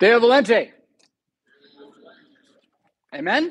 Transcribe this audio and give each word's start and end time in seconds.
Deo 0.00 0.18
Volente. 0.18 0.70
Amen. 3.14 3.50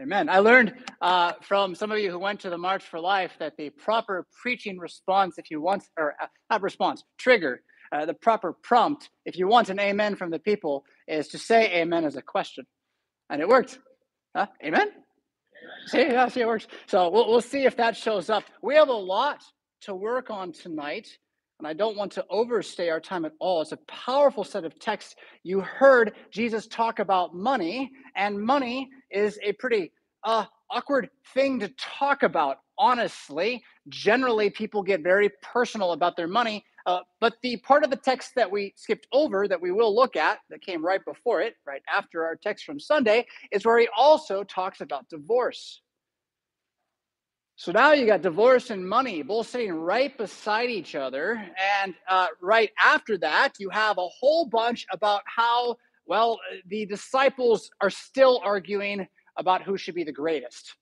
Amen. 0.00 0.28
I 0.28 0.38
learned 0.38 0.74
uh, 1.00 1.32
from 1.42 1.74
some 1.74 1.90
of 1.92 1.98
you 1.98 2.10
who 2.10 2.18
went 2.18 2.40
to 2.40 2.50
the 2.50 2.58
March 2.58 2.84
for 2.84 3.00
Life 3.00 3.32
that 3.38 3.56
the 3.56 3.70
proper 3.70 4.26
preaching 4.42 4.78
response, 4.78 5.38
if 5.38 5.50
you 5.50 5.60
want, 5.60 5.84
or 5.96 6.14
uh, 6.20 6.26
not 6.50 6.62
response, 6.62 7.04
trigger, 7.18 7.62
uh, 7.92 8.04
the 8.06 8.14
proper 8.14 8.54
prompt, 8.62 9.10
if 9.24 9.36
you 9.38 9.48
want 9.48 9.70
an 9.70 9.80
amen 9.80 10.16
from 10.16 10.30
the 10.30 10.38
people, 10.38 10.84
is 11.06 11.28
to 11.28 11.38
say 11.38 11.80
amen 11.80 12.04
as 12.04 12.16
a 12.16 12.22
question. 12.22 12.66
And 13.30 13.40
it 13.40 13.48
worked. 13.48 13.78
Huh? 14.36 14.46
Amen? 14.64 14.88
See, 15.86 16.02
yeah, 16.02 16.28
see, 16.28 16.40
it 16.40 16.46
works. 16.46 16.66
So 16.86 17.08
we'll, 17.10 17.28
we'll 17.28 17.40
see 17.40 17.64
if 17.64 17.76
that 17.76 17.96
shows 17.96 18.30
up. 18.30 18.44
We 18.62 18.74
have 18.74 18.88
a 18.88 18.92
lot 18.92 19.42
to 19.82 19.94
work 19.94 20.30
on 20.30 20.52
tonight, 20.52 21.08
and 21.58 21.66
I 21.66 21.72
don't 21.72 21.96
want 21.96 22.12
to 22.12 22.24
overstay 22.30 22.88
our 22.88 23.00
time 23.00 23.24
at 23.24 23.32
all. 23.40 23.62
It's 23.62 23.72
a 23.72 23.78
powerful 23.88 24.44
set 24.44 24.64
of 24.64 24.78
texts. 24.78 25.16
You 25.42 25.60
heard 25.60 26.12
Jesus 26.30 26.66
talk 26.66 26.98
about 26.98 27.34
money, 27.34 27.90
and 28.16 28.40
money 28.40 28.90
is 29.10 29.38
a 29.42 29.52
pretty 29.52 29.92
uh, 30.24 30.44
awkward 30.70 31.10
thing 31.34 31.60
to 31.60 31.68
talk 31.78 32.22
about, 32.22 32.58
honestly. 32.78 33.62
Generally, 33.88 34.50
people 34.50 34.82
get 34.82 35.02
very 35.02 35.30
personal 35.42 35.92
about 35.92 36.16
their 36.16 36.28
money. 36.28 36.64
Uh, 36.86 37.00
but 37.20 37.34
the 37.42 37.56
part 37.58 37.84
of 37.84 37.90
the 37.90 37.96
text 37.96 38.30
that 38.34 38.50
we 38.50 38.72
skipped 38.76 39.06
over 39.12 39.46
that 39.46 39.60
we 39.60 39.70
will 39.70 39.94
look 39.94 40.16
at, 40.16 40.38
that 40.48 40.62
came 40.62 40.84
right 40.84 41.04
before 41.04 41.42
it, 41.42 41.54
right 41.66 41.82
after 41.92 42.24
our 42.24 42.34
text 42.34 42.64
from 42.64 42.80
Sunday, 42.80 43.26
is 43.52 43.66
where 43.66 43.78
he 43.78 43.88
also 43.96 44.42
talks 44.44 44.80
about 44.80 45.08
divorce. 45.08 45.82
So 47.60 47.72
now 47.72 47.90
you 47.90 48.06
got 48.06 48.22
divorce 48.22 48.70
and 48.70 48.88
money 48.88 49.20
both 49.22 49.48
sitting 49.48 49.72
right 49.72 50.16
beside 50.16 50.70
each 50.70 50.94
other. 50.94 51.44
And 51.82 51.92
uh, 52.08 52.28
right 52.40 52.70
after 52.80 53.18
that, 53.18 53.54
you 53.58 53.68
have 53.70 53.98
a 53.98 54.06
whole 54.06 54.46
bunch 54.46 54.86
about 54.92 55.22
how, 55.26 55.76
well, 56.06 56.38
the 56.68 56.86
disciples 56.86 57.68
are 57.80 57.90
still 57.90 58.40
arguing 58.44 59.08
about 59.36 59.64
who 59.64 59.76
should 59.76 59.96
be 59.96 60.04
the 60.04 60.12
greatest. 60.12 60.76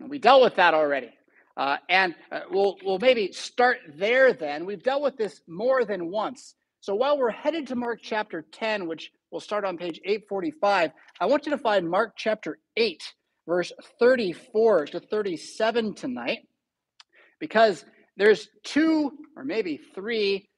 We 0.00 0.18
dealt 0.18 0.40
with 0.40 0.56
that 0.56 0.72
already. 0.72 1.10
Uh, 1.58 1.76
and 1.90 2.14
uh, 2.32 2.40
we'll, 2.50 2.78
we'll 2.82 2.98
maybe 2.98 3.30
start 3.32 3.76
there 3.94 4.32
then. 4.32 4.64
We've 4.64 4.82
dealt 4.82 5.02
with 5.02 5.18
this 5.18 5.42
more 5.46 5.84
than 5.84 6.10
once. 6.10 6.54
So 6.80 6.94
while 6.94 7.18
we're 7.18 7.30
headed 7.30 7.66
to 7.66 7.76
Mark 7.76 8.00
chapter 8.02 8.46
10, 8.50 8.88
which 8.88 9.12
we'll 9.30 9.42
start 9.42 9.66
on 9.66 9.76
page 9.76 10.00
845, 10.06 10.90
I 11.20 11.26
want 11.26 11.44
you 11.44 11.52
to 11.52 11.58
find 11.58 11.86
Mark 11.86 12.14
chapter 12.16 12.60
8, 12.78 13.02
verse 13.48 13.72
34 13.98 14.86
to 14.86 15.00
37 15.00 15.94
tonight, 15.94 16.40
because 17.40 17.84
there's 18.18 18.48
two 18.62 19.10
or 19.36 19.42
maybe 19.42 19.80
three 19.94 20.48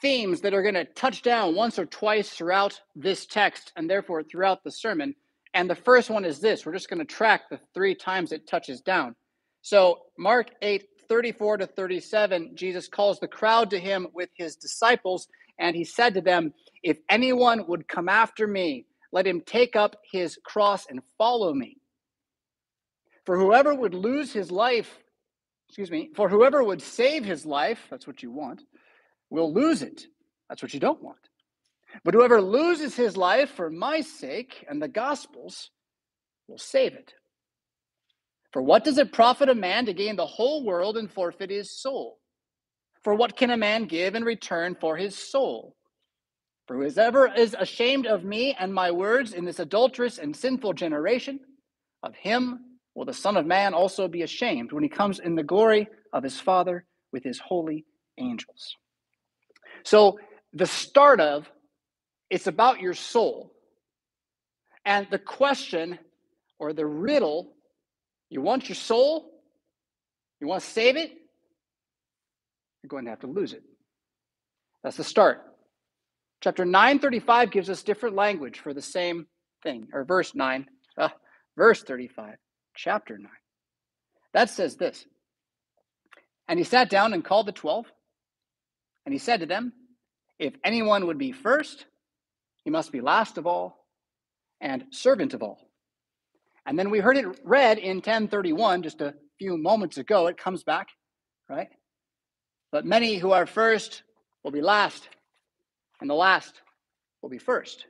themes 0.00 0.40
that 0.40 0.54
are 0.54 0.62
going 0.62 0.74
to 0.74 0.84
touch 0.84 1.22
down 1.22 1.56
once 1.56 1.78
or 1.78 1.86
twice 1.86 2.30
throughout 2.30 2.80
this 2.94 3.26
text 3.26 3.72
and 3.76 3.90
therefore 3.90 4.22
throughout 4.22 4.62
the 4.62 4.70
sermon. 4.70 5.14
And 5.54 5.68
the 5.68 5.74
first 5.74 6.08
one 6.08 6.24
is 6.24 6.40
this 6.40 6.64
we're 6.64 6.72
just 6.72 6.88
going 6.88 7.00
to 7.00 7.04
track 7.04 7.42
the 7.50 7.58
three 7.74 7.94
times 7.94 8.30
it 8.30 8.46
touches 8.46 8.80
down. 8.80 9.16
So, 9.62 9.98
Mark 10.16 10.50
8, 10.62 10.84
34 11.08 11.56
to 11.58 11.66
37, 11.66 12.52
Jesus 12.54 12.86
calls 12.86 13.18
the 13.18 13.26
crowd 13.26 13.70
to 13.70 13.80
him 13.80 14.06
with 14.14 14.28
his 14.36 14.54
disciples, 14.54 15.26
and 15.58 15.74
he 15.74 15.82
said 15.82 16.14
to 16.14 16.20
them, 16.20 16.52
If 16.84 16.98
anyone 17.10 17.66
would 17.66 17.88
come 17.88 18.08
after 18.08 18.46
me, 18.46 18.86
let 19.10 19.26
him 19.26 19.40
take 19.44 19.74
up 19.74 19.96
his 20.12 20.38
cross 20.44 20.86
and 20.88 21.00
follow 21.18 21.52
me. 21.52 21.78
For 23.26 23.36
whoever 23.36 23.74
would 23.74 23.92
lose 23.92 24.32
his 24.32 24.52
life, 24.52 24.98
excuse 25.68 25.90
me, 25.90 26.10
for 26.14 26.28
whoever 26.28 26.62
would 26.62 26.80
save 26.80 27.24
his 27.24 27.44
life, 27.44 27.80
that's 27.90 28.06
what 28.06 28.22
you 28.22 28.30
want, 28.30 28.62
will 29.30 29.52
lose 29.52 29.82
it. 29.82 30.06
That's 30.48 30.62
what 30.62 30.72
you 30.72 30.80
don't 30.80 31.02
want. 31.02 31.18
But 32.04 32.14
whoever 32.14 32.40
loses 32.40 32.94
his 32.94 33.16
life 33.16 33.50
for 33.50 33.68
my 33.68 34.00
sake 34.00 34.64
and 34.68 34.80
the 34.80 34.88
gospel's 34.88 35.70
will 36.46 36.58
save 36.58 36.94
it. 36.94 37.14
For 38.52 38.62
what 38.62 38.84
does 38.84 38.96
it 38.96 39.12
profit 39.12 39.48
a 39.48 39.54
man 39.54 39.86
to 39.86 39.92
gain 39.92 40.14
the 40.14 40.24
whole 40.24 40.64
world 40.64 40.96
and 40.96 41.10
forfeit 41.10 41.50
his 41.50 41.70
soul? 41.70 42.18
For 43.02 43.14
what 43.14 43.36
can 43.36 43.50
a 43.50 43.56
man 43.56 43.86
give 43.86 44.14
in 44.14 44.24
return 44.24 44.76
for 44.80 44.96
his 44.96 45.18
soul? 45.18 45.74
For 46.68 46.76
whoever 46.76 47.32
is 47.32 47.56
ashamed 47.58 48.06
of 48.06 48.24
me 48.24 48.56
and 48.58 48.72
my 48.72 48.92
words 48.92 49.32
in 49.32 49.44
this 49.44 49.58
adulterous 49.58 50.18
and 50.18 50.34
sinful 50.34 50.74
generation, 50.74 51.40
of 52.02 52.14
him 52.14 52.65
will 52.96 53.04
the 53.04 53.14
Son 53.14 53.36
of 53.36 53.46
Man 53.46 53.74
also 53.74 54.08
be 54.08 54.22
ashamed 54.22 54.72
when 54.72 54.82
he 54.82 54.88
comes 54.88 55.20
in 55.20 55.36
the 55.36 55.44
glory 55.44 55.86
of 56.12 56.24
his 56.24 56.40
Father 56.40 56.84
with 57.12 57.22
his 57.22 57.38
holy 57.38 57.84
angels. 58.18 58.74
So, 59.84 60.18
the 60.52 60.66
start 60.66 61.20
of 61.20 61.48
it's 62.30 62.48
about 62.48 62.80
your 62.80 62.94
soul. 62.94 63.52
And 64.84 65.06
the 65.10 65.18
question 65.18 65.98
or 66.58 66.72
the 66.72 66.86
riddle 66.86 67.56
you 68.30 68.40
want 68.40 68.68
your 68.68 68.76
soul? 68.76 69.30
You 70.40 70.46
want 70.46 70.62
to 70.62 70.68
save 70.68 70.96
it? 70.96 71.12
You're 72.82 72.88
going 72.88 73.04
to 73.04 73.10
have 73.10 73.20
to 73.20 73.26
lose 73.26 73.52
it. 73.52 73.62
That's 74.82 74.96
the 74.96 75.04
start. 75.04 75.42
Chapter 76.42 76.64
935 76.64 77.50
gives 77.50 77.70
us 77.70 77.82
different 77.82 78.14
language 78.14 78.60
for 78.60 78.74
the 78.74 78.82
same 78.82 79.26
thing, 79.62 79.88
or 79.92 80.04
verse 80.04 80.34
9, 80.34 80.66
uh, 80.98 81.08
verse 81.56 81.82
35, 81.82 82.36
chapter 82.76 83.18
9. 83.18 83.28
That 84.34 84.50
says 84.50 84.76
this 84.76 85.04
And 86.48 86.58
he 86.58 86.64
sat 86.64 86.90
down 86.90 87.12
and 87.12 87.24
called 87.24 87.46
the 87.46 87.52
twelve, 87.52 87.86
and 89.04 89.12
he 89.12 89.18
said 89.18 89.40
to 89.40 89.46
them, 89.46 89.72
If 90.38 90.54
anyone 90.64 91.06
would 91.06 91.18
be 91.18 91.32
first, 91.32 91.86
he 92.64 92.70
must 92.70 92.92
be 92.92 93.00
last 93.00 93.38
of 93.38 93.46
all 93.46 93.86
and 94.60 94.84
servant 94.90 95.34
of 95.34 95.42
all. 95.42 95.58
And 96.66 96.78
then 96.78 96.90
we 96.90 96.98
heard 96.98 97.16
it 97.16 97.26
read 97.44 97.78
in 97.78 97.96
1031 97.96 98.82
just 98.82 99.00
a 99.00 99.14
few 99.38 99.56
moments 99.56 99.98
ago. 99.98 100.26
It 100.26 100.36
comes 100.36 100.64
back, 100.64 100.88
right? 101.48 101.68
But 102.72 102.84
many 102.84 103.18
who 103.18 103.30
are 103.30 103.46
first 103.46 104.02
will 104.42 104.50
be 104.50 104.60
last, 104.60 105.08
and 106.00 106.10
the 106.10 106.14
last 106.14 106.60
will 107.22 107.30
be 107.30 107.38
first. 107.38 107.86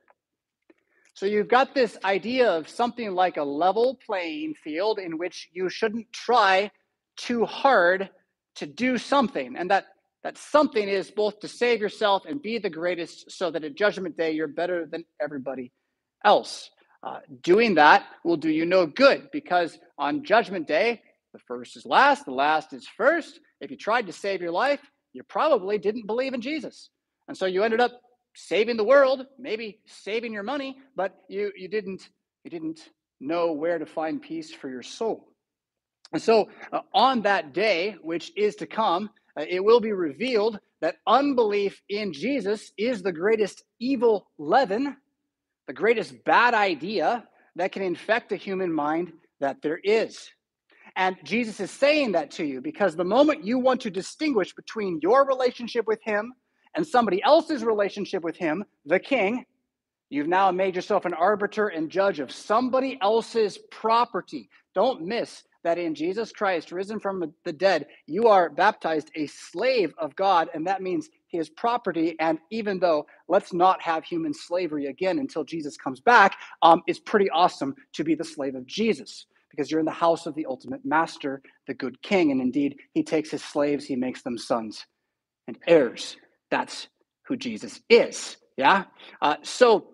So 1.17 1.25
you've 1.25 1.49
got 1.49 1.75
this 1.75 1.97
idea 2.05 2.51
of 2.51 2.69
something 2.69 3.15
like 3.15 3.39
a 3.39 3.43
level 3.43 3.99
playing 4.05 4.53
field 4.63 4.99
in 4.99 5.17
which 5.17 5.49
you 5.51 5.71
shouldn't 5.71 6.13
try 6.13 6.71
too 7.17 7.47
hard 7.47 8.11
to 8.57 8.67
do 8.67 8.99
something. 8.99 9.57
And 9.57 9.71
that, 9.71 9.87
that 10.25 10.37
something 10.37 10.87
is 10.87 11.11
both 11.11 11.41
to 11.41 11.49
save 11.49 11.81
yourself 11.81 12.25
and 12.27 12.43
be 12.43 12.59
the 12.59 12.69
greatest 12.69 13.31
so 13.31 13.51
that 13.51 13.65
at 13.65 13.77
judgment 13.77 14.19
day 14.19 14.33
you're 14.33 14.47
better 14.47 14.85
than 14.85 15.07
everybody 15.19 15.73
else. 16.23 16.69
Uh, 17.03 17.21
doing 17.43 17.77
that 17.77 18.05
will 18.23 18.37
do 18.37 18.51
you 18.51 18.67
no 18.67 18.87
good 18.87 19.31
because 19.33 19.79
on 19.97 20.23
judgment 20.23 20.69
day, 20.69 21.01
the 21.33 21.39
first 21.49 21.79
is 21.79 21.87
last, 21.87 22.27
the 22.27 22.31
last 22.31 22.75
is 22.75 22.87
first. 22.95 23.41
If 23.63 23.71
you 23.71 23.79
tried 23.79 24.07
to 24.09 24.13
save 24.13 24.43
your 24.43 24.51
life, 24.51 24.81
you 25.15 25.23
probably 25.23 25.79
didn't 25.79 26.07
believe 26.07 26.35
in 26.35 26.43
Jesus. 26.43 26.91
And 27.27 27.35
so 27.35 27.47
you 27.47 27.63
ended 27.63 27.81
up 27.81 28.03
saving 28.37 28.77
the 28.77 28.85
world, 28.85 29.27
maybe 29.39 29.81
saving 29.87 30.33
your 30.33 30.43
money, 30.43 30.77
but 30.95 31.17
you, 31.29 31.53
you 31.57 31.69
didn't 31.69 32.09
you 32.45 32.51
didn't 32.51 32.81
know 33.19 33.53
where 33.53 33.79
to 33.79 33.87
find 33.87 34.23
peace 34.23 34.53
for 34.53 34.69
your 34.69 34.83
soul. 34.83 35.27
And 36.13 36.23
so 36.23 36.49
uh, 36.73 36.81
on 36.95 37.23
that 37.23 37.53
day, 37.53 37.97
which 38.03 38.31
is 38.37 38.55
to 38.57 38.67
come, 38.67 39.11
uh, 39.37 39.45
it 39.49 39.65
will 39.65 39.81
be 39.81 39.93
revealed 39.93 40.61
that 40.81 40.99
unbelief 41.07 41.83
in 41.89 42.13
Jesus 42.13 42.71
is 42.79 43.03
the 43.03 43.13
greatest 43.13 43.65
evil 43.81 44.31
leaven 44.39 44.97
the 45.67 45.73
greatest 45.73 46.25
bad 46.25 46.55
idea 46.55 47.27
that 47.57 47.73
can 47.73 47.83
infect 47.83 48.33
a 48.33 48.37
human 48.37 48.73
mind 48.73 49.13
that 49.41 49.63
there 49.63 49.81
is. 49.83 50.29
And 50.95 51.17
Jesus 51.25 51.61
is 51.61 51.71
saying 51.71 52.13
that 52.13 52.31
to 52.33 52.45
you 52.45 52.61
because 52.61 52.97
the 52.97 53.05
moment 53.05 53.45
you 53.45 53.59
want 53.59 53.83
to 53.83 53.91
distinguish 53.91 54.55
between 54.55 55.01
your 55.03 55.27
relationship 55.27 55.87
with 55.87 56.01
Him 56.03 56.33
and 56.77 56.87
somebody 56.87 57.23
else's 57.23 57.65
relationship 57.65 58.23
with 58.23 58.37
Him, 58.37 58.65
the 58.85 59.01
King, 59.01 59.45
you've 60.11 60.29
now 60.29 60.51
made 60.51 60.77
yourself 60.77 61.05
an 61.05 61.15
arbiter 61.15 61.69
and 61.69 61.91
judge 61.91 62.21
of 62.21 62.31
somebody 62.31 62.99
else's 63.03 63.59
property. 63.71 64.49
Don't 64.75 65.03
miss 65.03 65.43
that 65.65 65.79
in 65.79 65.97
Jesus 65.97 66.31
Christ, 66.31 66.71
risen 66.71 67.01
from 67.01 67.33
the 67.45 67.53
dead, 67.53 67.87
you 68.07 68.29
are 68.29 68.49
baptized 68.51 69.11
a 69.17 69.27
slave 69.27 69.93
of 69.99 70.15
God, 70.15 70.49
and 70.55 70.65
that 70.69 70.81
means 70.81 71.09
his 71.27 71.49
property. 71.49 72.15
And 72.21 72.39
even 72.53 72.79
though 72.79 73.07
let's 73.27 73.53
not 73.53 73.83
have 73.83 74.05
human 74.05 74.33
slavery 74.33 74.87
again 74.87 75.19
until 75.19 75.43
Jesus 75.43 75.77
comes 75.77 76.01
back, 76.01 76.37
um, 76.63 76.83
it's 76.87 77.01
pretty 77.01 77.29
awesome 77.31 77.75
to 77.95 78.05
be 78.05 78.15
the 78.15 78.23
slave 78.23 78.55
of 78.55 78.65
Jesus 78.65 79.27
because 79.51 79.69
you're 79.71 79.81
in 79.81 79.87
the 79.87 79.93
house 79.93 80.27
of 80.27 80.37
the 80.37 80.47
ultimate 80.47 80.85
master, 80.85 81.43
the 81.67 81.75
good 81.75 82.01
king. 82.01 82.31
And 82.31 82.41
indeed, 82.41 82.77
he 82.93 83.03
takes 83.03 83.31
his 83.31 83.43
slaves, 83.43 83.87
he 83.87 83.97
makes 83.97 84.23
them 84.23 84.39
sons 84.39 84.87
and 85.49 85.59
heirs. 85.67 86.17
That's 86.51 86.89
who 87.27 87.37
Jesus 87.37 87.81
is. 87.89 88.37
Yeah? 88.57 88.85
Uh, 89.21 89.37
so, 89.43 89.89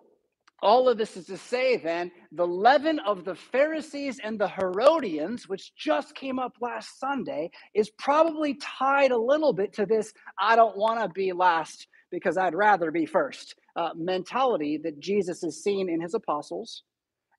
all 0.62 0.88
of 0.88 0.96
this 0.96 1.16
is 1.16 1.26
to 1.26 1.36
say 1.36 1.76
then 1.76 2.12
the 2.30 2.46
leaven 2.46 3.00
of 3.00 3.24
the 3.24 3.34
Pharisees 3.34 4.20
and 4.22 4.38
the 4.38 4.46
Herodians, 4.46 5.48
which 5.48 5.74
just 5.74 6.14
came 6.14 6.38
up 6.38 6.52
last 6.60 7.00
Sunday, 7.00 7.50
is 7.74 7.90
probably 7.98 8.54
tied 8.62 9.10
a 9.10 9.18
little 9.18 9.52
bit 9.52 9.72
to 9.74 9.86
this 9.86 10.12
I 10.38 10.54
don't 10.54 10.76
want 10.76 11.00
to 11.00 11.08
be 11.08 11.32
last 11.32 11.88
because 12.12 12.36
I'd 12.36 12.54
rather 12.54 12.92
be 12.92 13.06
first 13.06 13.56
uh, 13.74 13.90
mentality 13.96 14.78
that 14.84 15.00
Jesus 15.00 15.42
is 15.42 15.64
seeing 15.64 15.88
in 15.88 16.00
his 16.00 16.14
apostles 16.14 16.84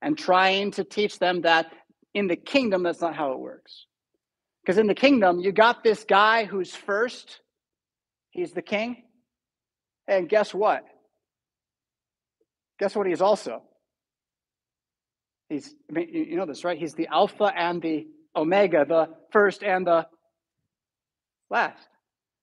and 0.01 0.17
trying 0.17 0.71
to 0.71 0.83
teach 0.83 1.17
them 1.19 1.41
that 1.41 1.71
in 2.13 2.27
the 2.27 2.35
kingdom, 2.35 2.83
that's 2.83 3.01
not 3.01 3.15
how 3.15 3.31
it 3.31 3.39
works. 3.39 3.85
Because 4.63 4.77
in 4.77 4.87
the 4.87 4.95
kingdom, 4.95 5.39
you 5.39 5.51
got 5.51 5.83
this 5.83 6.03
guy 6.03 6.45
who's 6.45 6.75
first, 6.75 7.39
he's 8.33 8.51
the 8.51 8.61
king. 8.61 9.03
And 10.07 10.27
guess 10.27 10.53
what? 10.53 10.83
Guess 12.79 12.95
what 12.95 13.07
he's 13.07 13.21
also? 13.21 13.63
He's, 15.49 15.73
I 15.89 15.93
mean, 15.93 16.09
you 16.11 16.35
know 16.35 16.45
this, 16.45 16.63
right? 16.63 16.77
He's 16.77 16.93
the 16.93 17.07
Alpha 17.07 17.51
and 17.55 17.81
the 17.81 18.07
Omega, 18.35 18.85
the 18.85 19.09
first 19.31 19.63
and 19.63 19.87
the 19.87 20.07
last. 21.49 21.87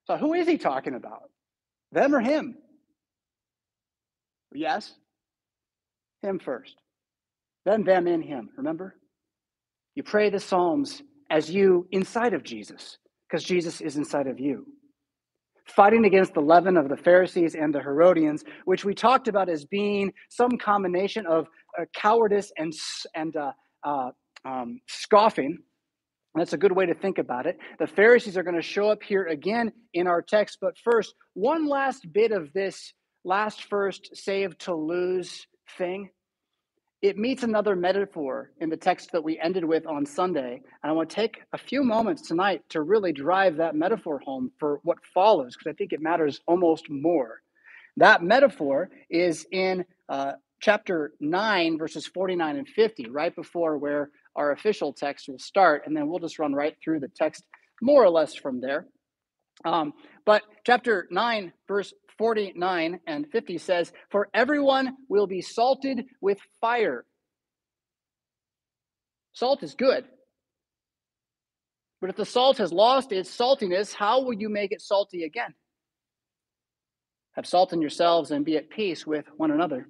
So 0.06 0.16
who 0.16 0.32
is 0.34 0.46
he 0.46 0.56
talking 0.56 0.94
about? 0.94 1.24
Them 1.92 2.14
or 2.14 2.20
him? 2.20 2.56
Yes, 4.54 4.92
him 6.22 6.38
first. 6.38 6.76
Then 7.64 7.84
them 7.84 8.06
in 8.06 8.22
him, 8.22 8.50
remember? 8.56 8.94
You 9.94 10.02
pray 10.02 10.30
the 10.30 10.40
Psalms 10.40 11.02
as 11.28 11.50
you 11.50 11.86
inside 11.90 12.32
of 12.32 12.42
Jesus, 12.42 12.98
because 13.28 13.44
Jesus 13.44 13.80
is 13.80 13.96
inside 13.96 14.26
of 14.26 14.40
you 14.40 14.66
fighting 15.70 16.04
against 16.04 16.34
the 16.34 16.40
leaven 16.40 16.76
of 16.76 16.88
the 16.88 16.96
Pharisees 16.96 17.54
and 17.54 17.74
the 17.74 17.80
Herodians, 17.80 18.44
which 18.64 18.84
we 18.84 18.94
talked 18.94 19.28
about 19.28 19.48
as 19.48 19.64
being 19.64 20.12
some 20.28 20.58
combination 20.58 21.26
of 21.26 21.48
uh, 21.78 21.84
cowardice 21.94 22.52
and, 22.56 22.72
and 23.14 23.36
uh, 23.36 23.52
uh, 23.84 24.10
um, 24.44 24.80
scoffing. 24.88 25.58
That's 26.34 26.52
a 26.52 26.58
good 26.58 26.72
way 26.72 26.86
to 26.86 26.94
think 26.94 27.18
about 27.18 27.46
it. 27.46 27.58
The 27.78 27.86
Pharisees 27.86 28.36
are 28.36 28.42
going 28.42 28.56
to 28.56 28.62
show 28.62 28.88
up 28.88 29.02
here 29.02 29.26
again 29.26 29.72
in 29.94 30.06
our 30.06 30.22
text, 30.22 30.58
but 30.60 30.78
first, 30.78 31.14
one 31.34 31.66
last 31.66 32.06
bit 32.12 32.30
of 32.30 32.52
this 32.52 32.92
last 33.24 33.64
first 33.64 34.10
save 34.14 34.56
to 34.58 34.74
lose 34.74 35.46
thing 35.76 36.10
it 37.02 37.16
meets 37.16 37.42
another 37.42 37.74
metaphor 37.74 38.50
in 38.60 38.68
the 38.68 38.76
text 38.76 39.12
that 39.12 39.24
we 39.24 39.38
ended 39.38 39.64
with 39.64 39.86
on 39.86 40.04
Sunday. 40.04 40.60
And 40.82 40.90
I 40.90 40.92
want 40.92 41.08
to 41.08 41.16
take 41.16 41.42
a 41.52 41.58
few 41.58 41.82
moments 41.82 42.28
tonight 42.28 42.62
to 42.70 42.82
really 42.82 43.12
drive 43.12 43.56
that 43.56 43.74
metaphor 43.74 44.18
home 44.18 44.50
for 44.58 44.80
what 44.82 44.98
follows, 45.14 45.56
because 45.56 45.70
I 45.70 45.76
think 45.76 45.92
it 45.92 46.02
matters 46.02 46.40
almost 46.46 46.90
more. 46.90 47.40
That 47.96 48.22
metaphor 48.22 48.90
is 49.08 49.46
in 49.50 49.84
uh, 50.08 50.32
chapter 50.60 51.12
9, 51.20 51.78
verses 51.78 52.06
49 52.06 52.56
and 52.58 52.68
50, 52.68 53.08
right 53.08 53.34
before 53.34 53.78
where 53.78 54.10
our 54.36 54.52
official 54.52 54.92
text 54.92 55.28
will 55.28 55.38
start. 55.38 55.84
And 55.86 55.96
then 55.96 56.06
we'll 56.06 56.18
just 56.18 56.38
run 56.38 56.54
right 56.54 56.76
through 56.84 57.00
the 57.00 57.08
text 57.08 57.44
more 57.80 58.04
or 58.04 58.10
less 58.10 58.34
from 58.34 58.60
there. 58.60 58.86
Um, 59.64 59.92
but 60.24 60.42
chapter 60.64 61.06
9, 61.10 61.52
verse 61.68 61.92
49 62.18 63.00
and 63.06 63.26
50 63.30 63.58
says, 63.58 63.92
For 64.10 64.28
everyone 64.34 64.96
will 65.08 65.26
be 65.26 65.40
salted 65.40 66.04
with 66.20 66.38
fire. 66.60 67.04
Salt 69.32 69.62
is 69.62 69.74
good. 69.74 70.04
But 72.00 72.10
if 72.10 72.16
the 72.16 72.24
salt 72.24 72.58
has 72.58 72.72
lost 72.72 73.12
its 73.12 73.34
saltiness, 73.34 73.94
how 73.94 74.22
will 74.22 74.32
you 74.32 74.48
make 74.48 74.72
it 74.72 74.80
salty 74.80 75.24
again? 75.24 75.54
Have 77.32 77.46
salt 77.46 77.72
in 77.72 77.80
yourselves 77.80 78.30
and 78.30 78.44
be 78.44 78.56
at 78.56 78.70
peace 78.70 79.06
with 79.06 79.26
one 79.36 79.50
another. 79.50 79.86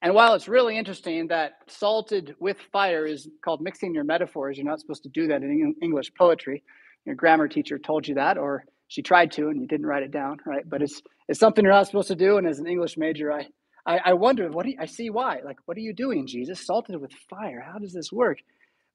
And 0.00 0.14
while 0.14 0.34
it's 0.34 0.48
really 0.48 0.76
interesting 0.76 1.28
that 1.28 1.52
salted 1.66 2.36
with 2.38 2.58
fire 2.72 3.06
is 3.06 3.28
called 3.44 3.60
mixing 3.60 3.94
your 3.94 4.04
metaphors, 4.04 4.58
you're 4.58 4.66
not 4.66 4.80
supposed 4.80 5.02
to 5.04 5.08
do 5.08 5.26
that 5.28 5.42
in 5.42 5.74
English 5.82 6.12
poetry. 6.14 6.62
Your 7.06 7.16
grammar 7.16 7.48
teacher 7.48 7.78
told 7.78 8.08
you 8.08 8.16
that, 8.16 8.38
or 8.38 8.64
she 8.88 9.02
tried 9.02 9.32
to 9.32 9.48
and 9.48 9.60
you 9.60 9.66
didn't 9.66 9.86
write 9.86 10.02
it 10.02 10.10
down 10.10 10.38
right? 10.46 10.68
But 10.68 10.82
it's 10.82 11.00
it's 11.28 11.40
something 11.40 11.64
you're 11.64 11.72
not 11.72 11.86
supposed 11.86 12.08
to 12.08 12.14
do 12.16 12.36
and 12.38 12.46
as 12.46 12.58
an 12.58 12.66
english 12.66 12.96
major 12.98 13.32
i 13.32 13.46
i, 13.86 13.98
I 14.06 14.12
wonder 14.14 14.48
what 14.50 14.66
you, 14.66 14.76
i 14.80 14.86
see 14.86 15.10
why. 15.10 15.40
Like 15.44 15.56
what 15.66 15.76
are 15.76 15.80
you 15.80 15.92
doing 15.94 16.26
jesus? 16.26 16.66
Salted 16.66 17.00
with 17.00 17.12
fire. 17.30 17.64
How 17.66 17.78
does 17.78 17.92
this 17.92 18.12
work? 18.12 18.38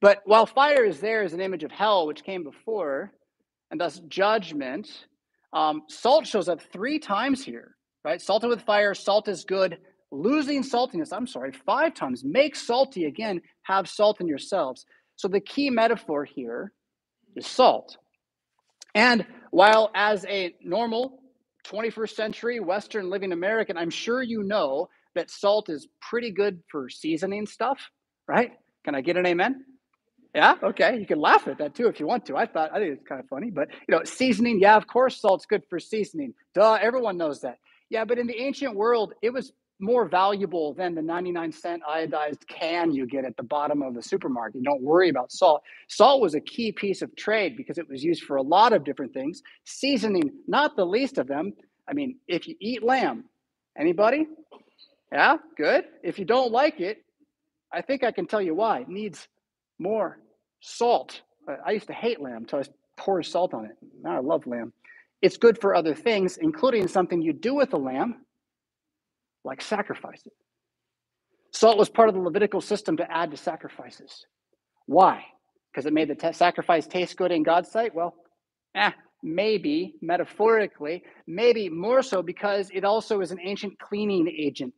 But 0.01 0.19
while 0.25 0.45
fire 0.45 0.85
is 0.85 0.99
there 1.01 1.23
as 1.23 1.33
an 1.33 1.41
image 1.41 1.63
of 1.63 1.71
hell 1.71 2.07
which 2.07 2.23
came 2.23 2.43
before 2.43 3.11
and 3.71 3.79
thus 3.79 3.99
judgment 4.07 4.89
um, 5.53 5.83
salt 5.89 6.27
shows 6.27 6.49
up 6.49 6.61
three 6.73 6.99
times 6.99 7.43
here 7.43 7.75
right? 8.05 8.21
Salted 8.21 8.49
with 8.49 8.61
fire 8.63 8.93
salt 8.93 9.27
is 9.27 9.43
good. 9.45 9.77
Losing 10.11 10.63
saltiness 10.63 11.09
i'm 11.13 11.27
sorry 11.27 11.51
five 11.65 11.93
times. 11.93 12.23
Make 12.25 12.55
salty 12.55 13.05
again 13.05 13.41
have 13.63 13.89
salt 13.89 14.21
in 14.21 14.27
yourselves. 14.27 14.85
So 15.15 15.27
the 15.27 15.41
key 15.41 15.69
metaphor 15.69 16.25
here 16.25 16.71
is 17.35 17.45
salt 17.45 17.97
and 18.95 19.25
while, 19.51 19.91
as 19.95 20.25
a 20.25 20.55
normal 20.63 21.19
21st 21.67 22.15
century 22.15 22.59
Western 22.59 23.09
living 23.09 23.31
American, 23.31 23.77
I'm 23.77 23.89
sure 23.89 24.21
you 24.21 24.43
know 24.43 24.89
that 25.15 25.29
salt 25.29 25.69
is 25.69 25.87
pretty 26.01 26.31
good 26.31 26.61
for 26.71 26.89
seasoning 26.89 27.45
stuff, 27.45 27.79
right? 28.27 28.51
Can 28.85 28.95
I 28.95 29.01
get 29.01 29.17
an 29.17 29.25
amen? 29.25 29.63
Yeah, 30.35 30.55
okay. 30.61 30.97
You 30.99 31.07
can 31.07 31.19
laugh 31.19 31.47
at 31.47 31.57
that 31.57 31.73
too 31.75 31.87
if 31.87 31.99
you 31.99 32.05
want 32.05 32.25
to. 32.27 32.37
I 32.37 32.45
thought 32.45 32.71
I 32.71 32.79
think 32.79 32.93
it's 32.93 33.07
kind 33.07 33.19
of 33.19 33.27
funny, 33.27 33.49
but 33.49 33.69
you 33.87 33.95
know, 33.95 34.03
seasoning. 34.03 34.59
Yeah, 34.59 34.75
of 34.75 34.85
course, 34.85 35.19
salt's 35.19 35.45
good 35.45 35.63
for 35.69 35.79
seasoning. 35.79 36.33
Duh, 36.53 36.77
everyone 36.79 37.17
knows 37.17 37.41
that. 37.41 37.57
Yeah, 37.89 38.05
but 38.05 38.19
in 38.19 38.27
the 38.27 38.39
ancient 38.39 38.75
world, 38.75 39.13
it 39.23 39.33
was 39.33 39.51
more 39.79 40.07
valuable 40.07 40.73
than 40.73 40.93
the 40.93 41.01
99 41.01 41.51
cent 41.51 41.81
iodized 41.89 42.45
can 42.47 42.91
you 42.91 43.07
get 43.07 43.23
at 43.23 43.37
the 43.37 43.43
bottom 43.43 43.81
of 43.81 43.93
the 43.93 44.03
supermarket. 44.03 44.63
Don't 44.63 44.81
worry 44.81 45.09
about 45.09 45.31
salt. 45.31 45.61
Salt 45.87 46.21
was 46.21 46.35
a 46.35 46.41
key 46.41 46.71
piece 46.71 47.01
of 47.01 47.15
trade 47.15 47.55
because 47.55 47.77
it 47.77 47.89
was 47.89 48.03
used 48.03 48.23
for 48.23 48.35
a 48.35 48.41
lot 48.41 48.73
of 48.73 48.83
different 48.83 49.13
things, 49.13 49.41
seasoning, 49.65 50.31
not 50.47 50.75
the 50.75 50.85
least 50.85 51.17
of 51.17 51.27
them. 51.27 51.53
I 51.87 51.93
mean, 51.93 52.17
if 52.27 52.47
you 52.47 52.55
eat 52.59 52.83
lamb, 52.83 53.25
anybody? 53.77 54.27
Yeah, 55.11 55.37
good. 55.57 55.85
If 56.03 56.19
you 56.19 56.25
don't 56.25 56.51
like 56.51 56.81
it, 56.81 57.03
I 57.73 57.81
think 57.81 58.03
I 58.03 58.11
can 58.11 58.27
tell 58.27 58.41
you 58.41 58.53
why. 58.53 58.81
It 58.81 58.89
needs 58.89 59.27
more 59.79 60.19
salt. 60.59 61.21
I 61.65 61.71
used 61.71 61.87
to 61.87 61.93
hate 61.93 62.21
lamb 62.21 62.37
until 62.37 62.59
I 62.59 62.63
poured 62.97 63.25
salt 63.25 63.53
on 63.53 63.65
it. 63.65 63.77
Now 64.03 64.17
I 64.17 64.19
love 64.19 64.45
lamb. 64.45 64.73
It's 65.21 65.37
good 65.37 65.59
for 65.59 65.73
other 65.73 65.95
things, 65.95 66.37
including 66.37 66.87
something 66.87 67.21
you 67.21 67.33
do 67.33 67.55
with 67.55 67.71
the 67.71 67.79
lamb 67.79 68.25
like 69.43 69.61
sacrifice 69.61 70.21
it. 70.25 70.33
Salt 71.51 71.77
was 71.77 71.89
part 71.89 72.09
of 72.09 72.15
the 72.15 72.21
Levitical 72.21 72.61
system 72.61 72.97
to 72.97 73.11
add 73.11 73.31
to 73.31 73.37
sacrifices. 73.37 74.25
Why? 74.85 75.23
Because 75.71 75.85
it 75.85 75.93
made 75.93 76.09
the 76.09 76.15
t- 76.15 76.33
sacrifice 76.33 76.85
taste 76.87 77.17
good 77.17 77.31
in 77.31 77.43
God's 77.43 77.71
sight? 77.71 77.95
Well, 77.95 78.15
eh, 78.75 78.91
maybe 79.23 79.95
metaphorically, 80.01 81.03
maybe 81.27 81.69
more 81.69 82.01
so 82.01 82.21
because 82.21 82.69
it 82.73 82.83
also 82.83 83.21
is 83.21 83.31
an 83.31 83.39
ancient 83.43 83.79
cleaning 83.79 84.27
agent. 84.27 84.75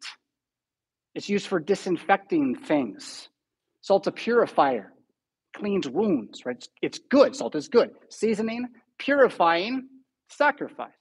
It's 1.13 1.29
used 1.29 1.47
for 1.47 1.59
disinfecting 1.59 2.55
things. 2.55 3.29
Salt's 3.81 4.07
a 4.07 4.11
purifier, 4.11 4.93
cleans 5.55 5.89
wounds, 5.89 6.45
right? 6.45 6.55
It's, 6.55 6.69
it's 6.81 6.99
good. 7.09 7.35
Salt 7.35 7.55
is 7.55 7.67
good. 7.67 7.91
Seasoning, 8.09 8.67
purifying, 8.97 9.89
sacrifice 10.29 10.91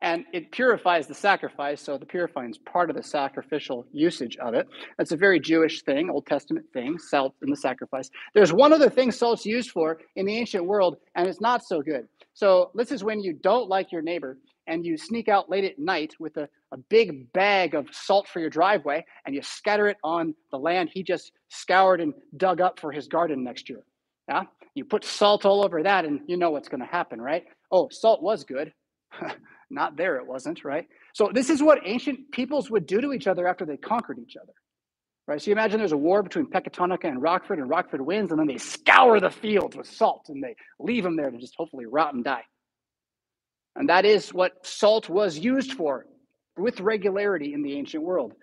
and 0.00 0.24
it 0.32 0.50
purifies 0.52 1.06
the 1.06 1.14
sacrifice. 1.14 1.82
So 1.82 1.98
the 1.98 2.06
purifying 2.06 2.50
is 2.50 2.58
part 2.58 2.90
of 2.90 2.96
the 2.96 3.02
sacrificial 3.02 3.86
usage 3.92 4.36
of 4.36 4.54
it. 4.54 4.68
That's 4.96 5.12
a 5.12 5.16
very 5.16 5.40
Jewish 5.40 5.82
thing, 5.82 6.08
Old 6.10 6.26
Testament 6.26 6.66
thing, 6.72 6.98
salt 6.98 7.34
in 7.42 7.50
the 7.50 7.56
sacrifice. 7.56 8.08
There's 8.34 8.52
one 8.52 8.72
other 8.72 8.90
thing 8.90 9.10
salt's 9.10 9.44
used 9.44 9.70
for 9.70 9.98
in 10.16 10.26
the 10.26 10.36
ancient 10.36 10.66
world, 10.66 10.96
and 11.16 11.26
it's 11.26 11.40
not 11.40 11.64
so 11.64 11.82
good. 11.82 12.06
So 12.34 12.70
this 12.74 12.92
is 12.92 13.02
when 13.02 13.20
you 13.20 13.32
don't 13.32 13.68
like 13.68 13.90
your 13.90 14.02
neighbor 14.02 14.38
and 14.68 14.84
you 14.84 14.96
sneak 14.96 15.28
out 15.28 15.50
late 15.50 15.64
at 15.64 15.78
night 15.78 16.14
with 16.20 16.36
a, 16.36 16.48
a 16.72 16.76
big 16.76 17.32
bag 17.32 17.74
of 17.74 17.88
salt 17.90 18.28
for 18.28 18.38
your 18.38 18.50
driveway 18.50 19.04
and 19.26 19.34
you 19.34 19.42
scatter 19.42 19.88
it 19.88 19.96
on 20.04 20.34
the 20.52 20.58
land 20.58 20.90
he 20.92 21.02
just 21.02 21.32
scoured 21.48 22.00
and 22.00 22.12
dug 22.36 22.60
up 22.60 22.78
for 22.78 22.92
his 22.92 23.08
garden 23.08 23.42
next 23.42 23.68
year. 23.68 23.80
Yeah? 24.28 24.42
You 24.74 24.84
put 24.84 25.04
salt 25.04 25.46
all 25.46 25.64
over 25.64 25.82
that 25.82 26.04
and 26.04 26.20
you 26.26 26.36
know 26.36 26.50
what's 26.50 26.68
going 26.68 26.80
to 26.80 26.86
happen, 26.86 27.20
right? 27.20 27.44
Oh, 27.72 27.88
salt 27.90 28.22
was 28.22 28.44
good. 28.44 28.72
Not 29.70 29.96
there, 29.96 30.16
it 30.16 30.26
wasn't, 30.26 30.64
right? 30.64 30.86
So, 31.14 31.30
this 31.32 31.50
is 31.50 31.62
what 31.62 31.80
ancient 31.84 32.30
peoples 32.32 32.70
would 32.70 32.86
do 32.86 33.00
to 33.00 33.12
each 33.12 33.26
other 33.26 33.46
after 33.46 33.66
they 33.66 33.76
conquered 33.76 34.18
each 34.18 34.36
other, 34.36 34.52
right? 35.26 35.40
So, 35.40 35.50
you 35.50 35.52
imagine 35.52 35.78
there's 35.78 35.92
a 35.92 35.96
war 35.96 36.22
between 36.22 36.46
Pecatonica 36.46 37.04
and 37.04 37.20
Rockford, 37.20 37.58
and 37.58 37.68
Rockford 37.68 38.00
wins, 38.00 38.30
and 38.30 38.40
then 38.40 38.46
they 38.46 38.58
scour 38.58 39.20
the 39.20 39.30
fields 39.30 39.76
with 39.76 39.86
salt 39.86 40.26
and 40.28 40.42
they 40.42 40.56
leave 40.78 41.04
them 41.04 41.16
there 41.16 41.30
to 41.30 41.38
just 41.38 41.54
hopefully 41.56 41.86
rot 41.86 42.14
and 42.14 42.24
die. 42.24 42.44
And 43.76 43.88
that 43.90 44.04
is 44.04 44.34
what 44.34 44.66
salt 44.66 45.08
was 45.08 45.38
used 45.38 45.74
for 45.74 46.06
with 46.56 46.80
regularity 46.80 47.54
in 47.54 47.62
the 47.62 47.74
ancient 47.74 48.02
world. 48.02 48.34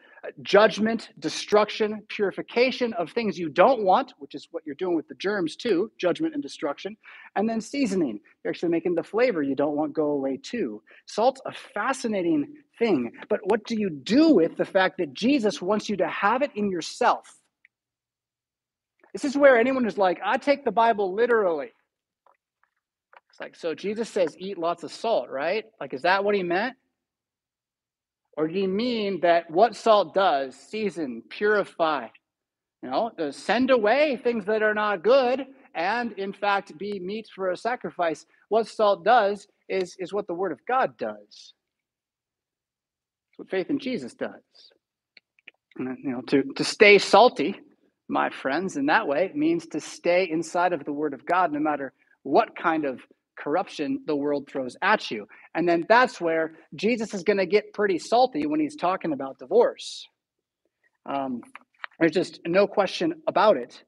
Judgment, 0.41 1.09
destruction, 1.19 2.03
purification 2.09 2.93
of 2.93 3.11
things 3.11 3.37
you 3.37 3.49
don't 3.49 3.83
want, 3.83 4.13
which 4.19 4.35
is 4.35 4.47
what 4.51 4.63
you're 4.65 4.75
doing 4.75 4.95
with 4.95 5.07
the 5.07 5.15
germs 5.15 5.55
too, 5.55 5.91
judgment 5.97 6.33
and 6.33 6.43
destruction, 6.43 6.95
and 7.35 7.49
then 7.49 7.61
seasoning. 7.61 8.19
You're 8.43 8.51
actually 8.51 8.69
making 8.69 8.95
the 8.95 9.03
flavor 9.03 9.41
you 9.41 9.55
don't 9.55 9.75
want 9.75 9.93
go 9.93 10.11
away 10.11 10.37
too. 10.37 10.81
Salt's 11.05 11.41
a 11.45 11.53
fascinating 11.73 12.53
thing, 12.79 13.11
but 13.29 13.39
what 13.43 13.65
do 13.65 13.75
you 13.79 13.89
do 13.89 14.29
with 14.29 14.57
the 14.57 14.65
fact 14.65 14.97
that 14.97 15.13
Jesus 15.13 15.61
wants 15.61 15.89
you 15.89 15.97
to 15.97 16.07
have 16.07 16.41
it 16.41 16.51
in 16.55 16.69
yourself? 16.71 17.27
This 19.13 19.25
is 19.25 19.37
where 19.37 19.57
anyone 19.57 19.83
who's 19.85 19.97
like, 19.97 20.19
I 20.23 20.37
take 20.37 20.65
the 20.65 20.71
Bible 20.71 21.13
literally. 21.13 21.71
It's 23.29 23.39
like, 23.39 23.55
so 23.55 23.73
Jesus 23.73 24.09
says, 24.09 24.35
eat 24.39 24.57
lots 24.57 24.83
of 24.83 24.91
salt, 24.91 25.29
right? 25.29 25.65
Like, 25.79 25.93
is 25.93 26.03
that 26.03 26.23
what 26.23 26.35
he 26.35 26.43
meant? 26.43 26.75
Or 28.37 28.47
do 28.47 28.59
you 28.59 28.67
mean 28.67 29.21
that 29.21 29.49
what 29.49 29.75
salt 29.75 30.13
does, 30.13 30.55
season, 30.55 31.23
purify, 31.29 32.07
you 32.83 32.89
know, 32.89 33.11
uh, 33.17 33.31
send 33.31 33.71
away 33.71 34.19
things 34.23 34.45
that 34.45 34.61
are 34.61 34.73
not 34.73 35.03
good 35.03 35.45
and, 35.73 36.11
in 36.13 36.33
fact, 36.33 36.77
be 36.77 36.99
meat 36.99 37.27
for 37.33 37.51
a 37.51 37.57
sacrifice? 37.57 38.25
What 38.49 38.67
salt 38.67 39.05
does 39.05 39.47
is, 39.69 39.95
is 39.99 40.13
what 40.13 40.27
the 40.27 40.33
Word 40.33 40.51
of 40.51 40.59
God 40.67 40.97
does. 40.97 41.53
It's 43.29 43.37
what 43.37 43.49
faith 43.49 43.69
in 43.69 43.79
Jesus 43.79 44.13
does. 44.13 44.41
And, 45.77 45.97
you 46.03 46.11
know, 46.11 46.21
to, 46.23 46.43
to 46.55 46.63
stay 46.63 46.97
salty 46.97 47.59
my 48.07 48.29
friends, 48.29 48.77
in 48.77 48.85
that 48.87 49.07
way 49.07 49.31
means 49.33 49.65
to 49.67 49.79
stay 49.79 50.29
inside 50.29 50.73
of 50.73 50.85
the 50.85 50.93
Word 50.93 51.13
of 51.13 51.25
God 51.25 51.51
no 51.51 51.59
matter 51.59 51.93
what 52.23 52.55
kind 52.55 52.85
of 52.85 52.99
corruption 53.37 53.99
the 54.05 54.15
world 54.15 54.47
throws 54.49 54.75
at 54.81 55.11
you. 55.11 55.27
And 55.53 55.67
then 55.67 55.85
that's 55.87 56.19
where 56.19 56.53
Jesus 56.75 57.13
is 57.13 57.23
going 57.23 57.37
to 57.37 57.45
get 57.45 57.73
pretty 57.73 57.99
salty 57.99 58.45
when 58.45 58.59
he's 58.59 58.75
talking 58.75 59.13
about 59.13 59.39
divorce. 59.39 60.07
Um, 61.05 61.41
there's 61.99 62.11
just 62.11 62.39
no 62.45 62.67
question 62.67 63.21
about 63.27 63.57
it. 63.57 63.83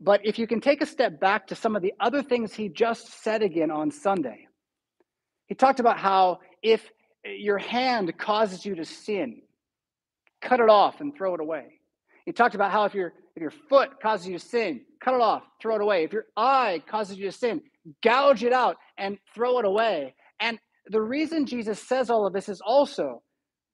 But 0.00 0.20
if 0.24 0.38
you 0.38 0.46
can 0.46 0.60
take 0.60 0.80
a 0.80 0.86
step 0.86 1.18
back 1.20 1.48
to 1.48 1.54
some 1.54 1.74
of 1.74 1.82
the 1.82 1.92
other 2.00 2.22
things 2.22 2.54
he 2.54 2.68
just 2.68 3.22
said 3.22 3.42
again 3.42 3.70
on 3.70 3.90
Sunday, 3.90 4.46
he 5.46 5.54
talked 5.54 5.80
about 5.80 5.98
how 5.98 6.38
if 6.62 6.88
your 7.24 7.58
hand 7.58 8.16
causes 8.16 8.64
you 8.64 8.76
to 8.76 8.84
sin, 8.84 9.42
cut 10.40 10.60
it 10.60 10.68
off 10.68 11.00
and 11.00 11.14
throw 11.16 11.34
it 11.34 11.40
away. 11.40 11.80
He 12.24 12.32
talked 12.32 12.54
about 12.54 12.70
how 12.70 12.84
if 12.84 12.94
your 12.94 13.12
if 13.34 13.40
your 13.40 13.50
foot 13.50 14.00
causes 14.02 14.26
you 14.26 14.38
to 14.38 14.44
sin, 14.44 14.82
cut 15.00 15.14
it 15.14 15.20
off, 15.20 15.42
throw 15.60 15.76
it 15.76 15.80
away. 15.80 16.04
If 16.04 16.12
your 16.12 16.26
eye 16.36 16.82
causes 16.88 17.18
you 17.18 17.26
to 17.26 17.32
sin, 17.32 17.62
gouge 18.02 18.44
it 18.44 18.52
out 18.52 18.76
and 18.96 19.18
throw 19.34 19.58
it 19.58 19.64
away. 19.64 20.14
And 20.40 20.58
the 20.86 21.00
reason 21.00 21.46
Jesus 21.46 21.80
says 21.86 22.10
all 22.10 22.26
of 22.26 22.32
this 22.32 22.48
is 22.48 22.60
also 22.60 23.22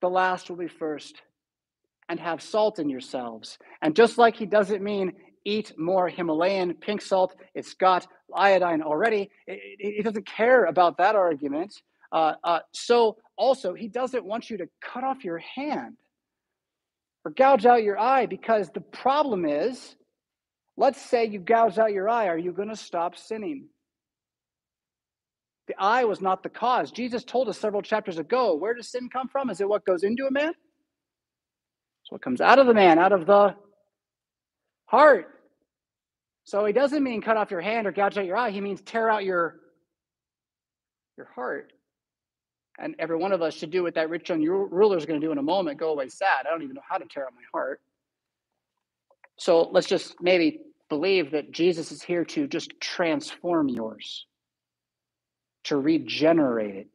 the 0.01 0.09
last 0.09 0.49
will 0.51 0.57
be 0.57 0.69
first 0.69 1.21
and 2.09 2.21
have 2.21 2.43
salt 2.43 2.79
in 2.79 2.89
yourselves. 2.89 3.59
And 3.83 3.97
just 3.97 4.19
like 4.19 4.37
he 4.37 4.47
doesn't 4.47 4.83
mean 4.83 5.13
eat 5.45 5.73
more 5.79 6.09
Himalayan 6.09 6.75
pink 6.75 7.03
salt, 7.03 7.35
it's 7.55 7.75
got 7.75 8.07
iodine 8.35 8.83
already, 8.83 9.31
he 9.47 10.01
doesn't 10.03 10.27
care 10.27 10.65
about 10.65 10.99
that 10.99 11.15
argument. 11.15 11.75
Uh, 12.13 12.35
uh, 12.45 12.61
so 12.73 13.17
also, 13.37 13.75
he 13.75 13.89
doesn't 13.89 14.25
want 14.25 14.49
you 14.49 14.59
to 14.59 14.67
cut 14.81 15.05
off 15.05 15.25
your 15.25 15.39
hand 15.39 15.97
or 17.25 17.33
gouge 17.33 17.67
out 17.67 17.83
your 17.83 17.99
eye 17.99 18.27
because 18.27 18.71
the 18.71 18.81
problem 18.81 19.45
is 19.45 19.97
let's 20.77 21.01
say 21.01 21.25
you 21.25 21.39
gouge 21.39 21.79
out 21.79 21.93
your 21.93 22.09
eye. 22.09 22.27
Are 22.27 22.39
you 22.39 22.53
going 22.53 22.69
to 22.69 22.77
stop 22.77 23.17
sinning? 23.17 23.69
The 25.67 25.75
eye 25.79 26.05
was 26.05 26.21
not 26.21 26.43
the 26.43 26.51
cause. 26.51 26.91
Jesus 26.91 27.25
told 27.25 27.49
us 27.49 27.59
several 27.59 27.83
chapters 27.83 28.19
ago 28.19 28.55
where 28.55 28.75
does 28.75 28.91
sin 28.91 29.09
come 29.11 29.29
from? 29.29 29.51
Is 29.51 29.61
it 29.61 29.69
what 29.69 29.85
goes 29.85 30.03
into 30.05 30.27
a 30.27 30.31
man? 30.31 30.53
It's 32.03 32.13
what 32.13 32.23
comes 32.23 32.41
out 32.41 32.59
of 32.59 32.67
the 32.67 32.75
man, 32.75 32.99
out 32.99 33.13
of 33.13 33.27
the 33.27 33.55
heart. 34.87 35.27
So 36.45 36.67
he 36.67 36.75
doesn't 36.75 37.03
mean 37.03 37.23
cut 37.23 37.39
off 37.39 37.51
your 37.51 37.63
hand 37.63 37.87
or 37.87 37.93
gouge 37.93 38.19
out 38.19 38.27
your 38.27 38.37
eye. 38.37 38.51
He 38.51 38.61
means 38.61 38.83
tear 38.83 39.09
out 39.09 39.25
your, 39.25 39.57
your 41.17 41.29
heart. 41.35 41.73
And 42.79 42.95
every 42.99 43.17
one 43.17 43.33
of 43.33 43.41
us 43.41 43.55
should 43.55 43.71
do 43.71 43.85
what 43.85 43.95
that 43.95 44.11
rich 44.11 44.29
young 44.29 44.43
ruler 44.43 44.99
is 44.99 45.07
going 45.07 45.21
to 45.21 45.27
do 45.27 45.33
in 45.33 45.39
a 45.39 45.43
moment 45.43 45.79
go 45.79 45.91
away 45.91 46.09
sad. 46.09 46.47
I 46.47 46.51
don't 46.51 46.63
even 46.63 46.75
know 46.75 46.83
how 46.87 46.99
to 46.99 47.07
tear 47.07 47.25
out 47.25 47.33
my 47.35 47.43
heart. 47.53 47.81
So 49.39 49.69
let's 49.73 49.87
just 49.87 50.17
maybe 50.21 50.61
believe 50.89 51.31
that 51.33 51.51
Jesus 51.53 51.91
is 51.93 52.03
here 52.03 52.25
to 52.27 52.47
just 52.47 52.73
transform 52.81 53.69
yours, 53.69 54.27
to 55.65 55.77
regenerate 55.77 56.75
it, 56.75 56.89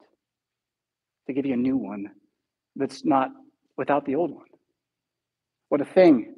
to 1.28 1.34
give 1.34 1.46
you 1.46 1.54
a 1.54 1.58
new 1.58 1.78
one 1.78 2.12
that's 2.76 3.06
not 3.06 3.32
without 3.78 4.06
the 4.06 4.16
old 4.16 4.32
one. 4.32 4.46
What 5.70 5.82
a 5.82 5.86
thing. 5.86 6.36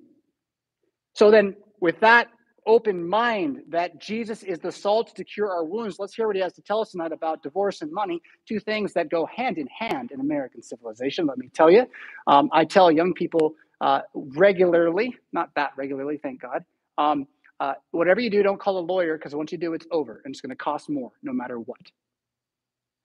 So 1.14 1.32
then, 1.32 1.56
with 1.80 2.00
that 2.02 2.30
open 2.68 3.08
mind 3.08 3.64
that 3.70 4.00
Jesus 4.00 4.44
is 4.44 4.60
the 4.60 4.72
salt 4.72 5.16
to 5.16 5.24
cure 5.24 5.50
our 5.50 5.64
wounds, 5.64 5.98
let's 6.00 6.14
hear 6.14 6.28
what 6.28 6.36
he 6.36 6.42
has 6.42 6.54
to 6.54 6.62
tell 6.62 6.82
us 6.82 6.92
tonight 6.92 7.12
about 7.12 7.42
divorce 7.42 7.82
and 7.82 7.92
money, 7.92 8.22
two 8.48 8.60
things 8.60 8.94
that 8.94 9.10
go 9.10 9.26
hand 9.26 9.58
in 9.58 9.68
hand 9.68 10.12
in 10.12 10.20
American 10.20 10.62
civilization. 10.62 11.26
Let 11.26 11.38
me 11.38 11.50
tell 11.54 11.72
you. 11.72 11.88
Um, 12.28 12.50
I 12.54 12.66
tell 12.66 12.92
young 12.92 13.14
people 13.14 13.56
uh, 13.82 14.02
regularly, 14.14 15.16
not 15.34 15.50
that 15.56 15.72
regularly, 15.76 16.20
thank 16.22 16.42
God. 16.42 16.64
Um, 16.98 17.28
uh, 17.60 17.74
whatever 17.92 18.20
you 18.20 18.30
do, 18.30 18.44
don't 18.44 18.60
call 18.60 18.80
a 18.80 18.82
lawyer 18.82 19.18
because 19.18 19.36
once 19.36 19.52
you 19.52 19.58
do, 19.58 19.74
it's 19.74 19.86
over 19.92 20.22
and 20.24 20.34
it's 20.34 20.42
going 20.42 20.50
to 20.50 20.56
cost 20.56 20.90
more 20.90 21.12
no 21.24 21.34
matter 21.34 21.60
what. 21.60 21.80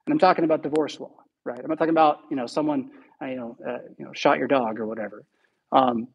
And 0.06 0.12
I'm 0.12 0.18
talking 0.18 0.44
about 0.44 0.62
divorce 0.62 1.00
law, 1.00 1.14
right? 1.44 1.58
I'm 1.58 1.68
not 1.68 1.78
talking 1.78 1.90
about 1.90 2.20
you 2.30 2.36
know 2.36 2.46
someone 2.46 2.90
uh, 3.22 3.26
you 3.26 3.36
know 3.36 3.56
uh, 3.66 3.78
you 3.98 4.04
know 4.04 4.12
shot 4.14 4.38
your 4.38 4.48
dog 4.48 4.78
or 4.78 4.86
whatever. 4.86 5.24
Um, 5.72 6.08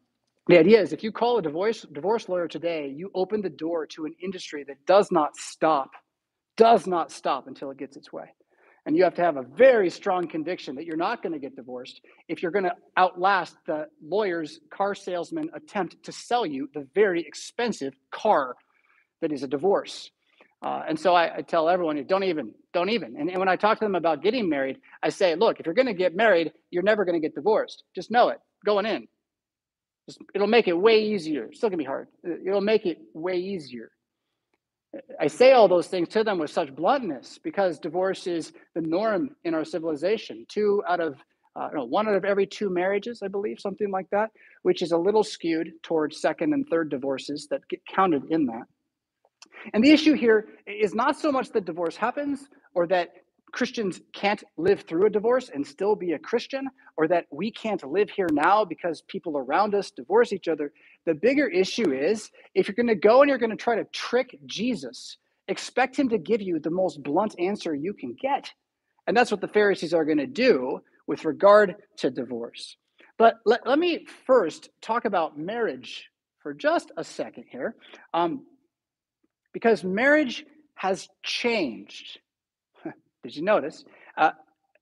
the 0.48 0.58
idea 0.58 0.80
is 0.80 0.92
if 0.92 1.04
you 1.04 1.12
call 1.12 1.38
a 1.38 1.42
divorce 1.42 1.86
divorce 1.92 2.28
lawyer 2.28 2.48
today, 2.48 2.92
you 2.94 3.10
open 3.14 3.42
the 3.42 3.50
door 3.50 3.86
to 3.88 4.06
an 4.06 4.14
industry 4.22 4.64
that 4.64 4.84
does 4.86 5.12
not 5.12 5.36
stop, 5.36 5.90
does 6.56 6.86
not 6.86 7.12
stop 7.12 7.46
until 7.48 7.70
it 7.70 7.78
gets 7.78 7.96
its 7.96 8.12
way. 8.12 8.26
And 8.86 8.96
you 8.96 9.04
have 9.04 9.14
to 9.14 9.22
have 9.22 9.36
a 9.36 9.42
very 9.42 9.90
strong 9.90 10.26
conviction 10.26 10.74
that 10.76 10.86
you're 10.86 10.96
not 10.96 11.22
going 11.22 11.32
to 11.32 11.38
get 11.38 11.54
divorced 11.54 12.00
if 12.28 12.42
you're 12.42 12.50
going 12.50 12.64
to 12.64 12.74
outlast 12.96 13.56
the 13.66 13.86
lawyer's 14.02 14.58
car 14.72 14.94
salesman 14.94 15.50
attempt 15.54 16.02
to 16.04 16.12
sell 16.12 16.44
you 16.44 16.68
the 16.74 16.88
very 16.94 17.20
expensive 17.24 17.94
car 18.10 18.56
that 19.20 19.30
is 19.32 19.44
a 19.44 19.46
divorce. 19.48 20.10
Uh, 20.62 20.82
and 20.88 20.98
so 20.98 21.14
I, 21.14 21.38
I, 21.38 21.42
tell 21.42 21.68
everyone, 21.68 22.02
don't 22.04 22.22
even, 22.22 22.54
don't 22.72 22.88
even. 22.88 23.16
And, 23.18 23.28
and 23.28 23.38
when 23.38 23.48
I 23.48 23.56
talk 23.56 23.80
to 23.80 23.84
them 23.84 23.96
about 23.96 24.22
getting 24.22 24.48
married, 24.48 24.78
I 25.02 25.08
say, 25.08 25.34
look, 25.34 25.58
if 25.58 25.66
you're 25.66 25.74
going 25.74 25.86
to 25.86 25.92
get 25.94 26.14
married, 26.14 26.52
you're 26.70 26.84
never 26.84 27.04
going 27.04 27.20
to 27.20 27.20
get 27.20 27.34
divorced. 27.34 27.82
Just 27.96 28.12
know 28.12 28.28
it 28.28 28.38
going 28.64 28.86
in. 28.86 29.08
Just, 30.08 30.20
it'll 30.34 30.46
make 30.46 30.68
it 30.68 30.72
way 30.72 31.04
easier. 31.04 31.52
Still 31.52 31.68
gonna 31.68 31.78
be 31.78 31.84
hard. 31.84 32.08
It'll 32.24 32.60
make 32.60 32.86
it 32.86 32.98
way 33.14 33.36
easier. 33.36 33.90
I 35.18 35.28
say 35.28 35.52
all 35.52 35.68
those 35.68 35.86
things 35.86 36.08
to 36.08 36.24
them 36.24 36.38
with 36.38 36.50
such 36.50 36.74
bluntness 36.74 37.38
because 37.42 37.78
divorce 37.78 38.26
is 38.26 38.52
the 38.74 38.82
norm 38.82 39.30
in 39.44 39.54
our 39.54 39.64
civilization. 39.64 40.44
Two 40.48 40.82
out 40.88 41.00
of 41.00 41.16
uh, 41.54 41.68
no, 41.74 41.84
one 41.84 42.08
out 42.08 42.14
of 42.14 42.24
every 42.24 42.46
two 42.46 42.70
marriages, 42.70 43.22
I 43.22 43.28
believe, 43.28 43.60
something 43.60 43.90
like 43.90 44.08
that, 44.10 44.30
which 44.62 44.80
is 44.80 44.92
a 44.92 44.96
little 44.96 45.22
skewed 45.22 45.72
towards 45.82 46.20
second 46.20 46.54
and 46.54 46.66
third 46.68 46.88
divorces 46.88 47.46
that 47.50 47.60
get 47.68 47.80
counted 47.86 48.24
in 48.30 48.46
that. 48.46 48.64
And 49.72 49.82
the 49.82 49.90
issue 49.90 50.14
here 50.14 50.48
is 50.66 50.94
not 50.94 51.18
so 51.18 51.30
much 51.30 51.50
that 51.50 51.64
divorce 51.64 51.96
happens 51.96 52.48
or 52.74 52.86
that 52.88 53.10
Christians 53.52 54.00
can't 54.14 54.42
live 54.56 54.80
through 54.80 55.06
a 55.06 55.10
divorce 55.10 55.50
and 55.52 55.66
still 55.66 55.94
be 55.94 56.12
a 56.12 56.18
Christian, 56.18 56.68
or 56.96 57.06
that 57.08 57.26
we 57.30 57.50
can't 57.50 57.84
live 57.84 58.08
here 58.08 58.28
now 58.32 58.64
because 58.64 59.02
people 59.08 59.36
around 59.36 59.74
us 59.74 59.90
divorce 59.90 60.32
each 60.32 60.48
other. 60.48 60.72
The 61.04 61.14
bigger 61.14 61.48
issue 61.48 61.92
is 61.92 62.30
if 62.54 62.66
you're 62.66 62.74
going 62.74 62.86
to 62.86 62.94
go 62.94 63.20
and 63.20 63.28
you're 63.28 63.38
going 63.38 63.50
to 63.50 63.56
try 63.56 63.76
to 63.76 63.84
trick 63.92 64.38
Jesus, 64.46 65.18
expect 65.48 65.96
him 65.96 66.08
to 66.08 66.18
give 66.18 66.40
you 66.40 66.58
the 66.58 66.70
most 66.70 67.02
blunt 67.02 67.34
answer 67.38 67.74
you 67.74 67.92
can 67.92 68.16
get. 68.20 68.50
And 69.06 69.14
that's 69.14 69.30
what 69.30 69.42
the 69.42 69.48
Pharisees 69.48 69.92
are 69.92 70.06
going 70.06 70.18
to 70.18 70.26
do 70.26 70.80
with 71.06 71.26
regard 71.26 71.76
to 71.98 72.10
divorce. 72.10 72.76
But 73.18 73.34
let, 73.44 73.66
let 73.66 73.78
me 73.78 74.06
first 74.26 74.70
talk 74.80 75.04
about 75.04 75.38
marriage 75.38 76.08
for 76.38 76.54
just 76.54 76.90
a 76.96 77.04
second 77.04 77.44
here, 77.50 77.76
um, 78.14 78.46
because 79.52 79.84
marriage 79.84 80.44
has 80.74 81.08
changed 81.22 82.18
did 83.22 83.36
you 83.36 83.42
notice? 83.42 83.84
Uh, 84.16 84.32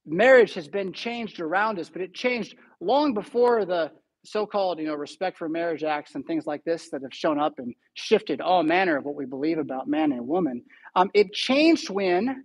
marriage 0.07 0.55
has 0.55 0.69
been 0.69 0.93
changed 0.93 1.41
around 1.41 1.79
us, 1.79 1.91
but 1.91 2.03
it 2.03 2.15
changed 2.15 2.55
long 2.81 3.15
before 3.15 3.65
the 3.65 3.91
so-called, 4.25 4.79
you 4.79 4.87
know, 4.87 4.95
respect 4.95 5.39
for 5.39 5.49
marriage 5.49 5.83
acts 5.83 6.15
and 6.15 6.27
things 6.27 6.47
like 6.47 6.63
this 6.65 6.91
that 6.91 7.03
have 7.03 7.15
shown 7.15 7.41
up 7.41 7.59
and 7.59 7.75
shifted 7.95 8.41
all 8.41 8.63
manner 8.63 8.99
of 8.99 9.05
what 9.05 9.15
we 9.15 9.25
believe 9.25 9.59
about 9.59 9.89
man 9.89 10.13
and 10.13 10.27
woman. 10.27 10.63
Um, 10.95 11.11
it 11.15 11.33
changed 11.33 11.89
when, 11.89 12.45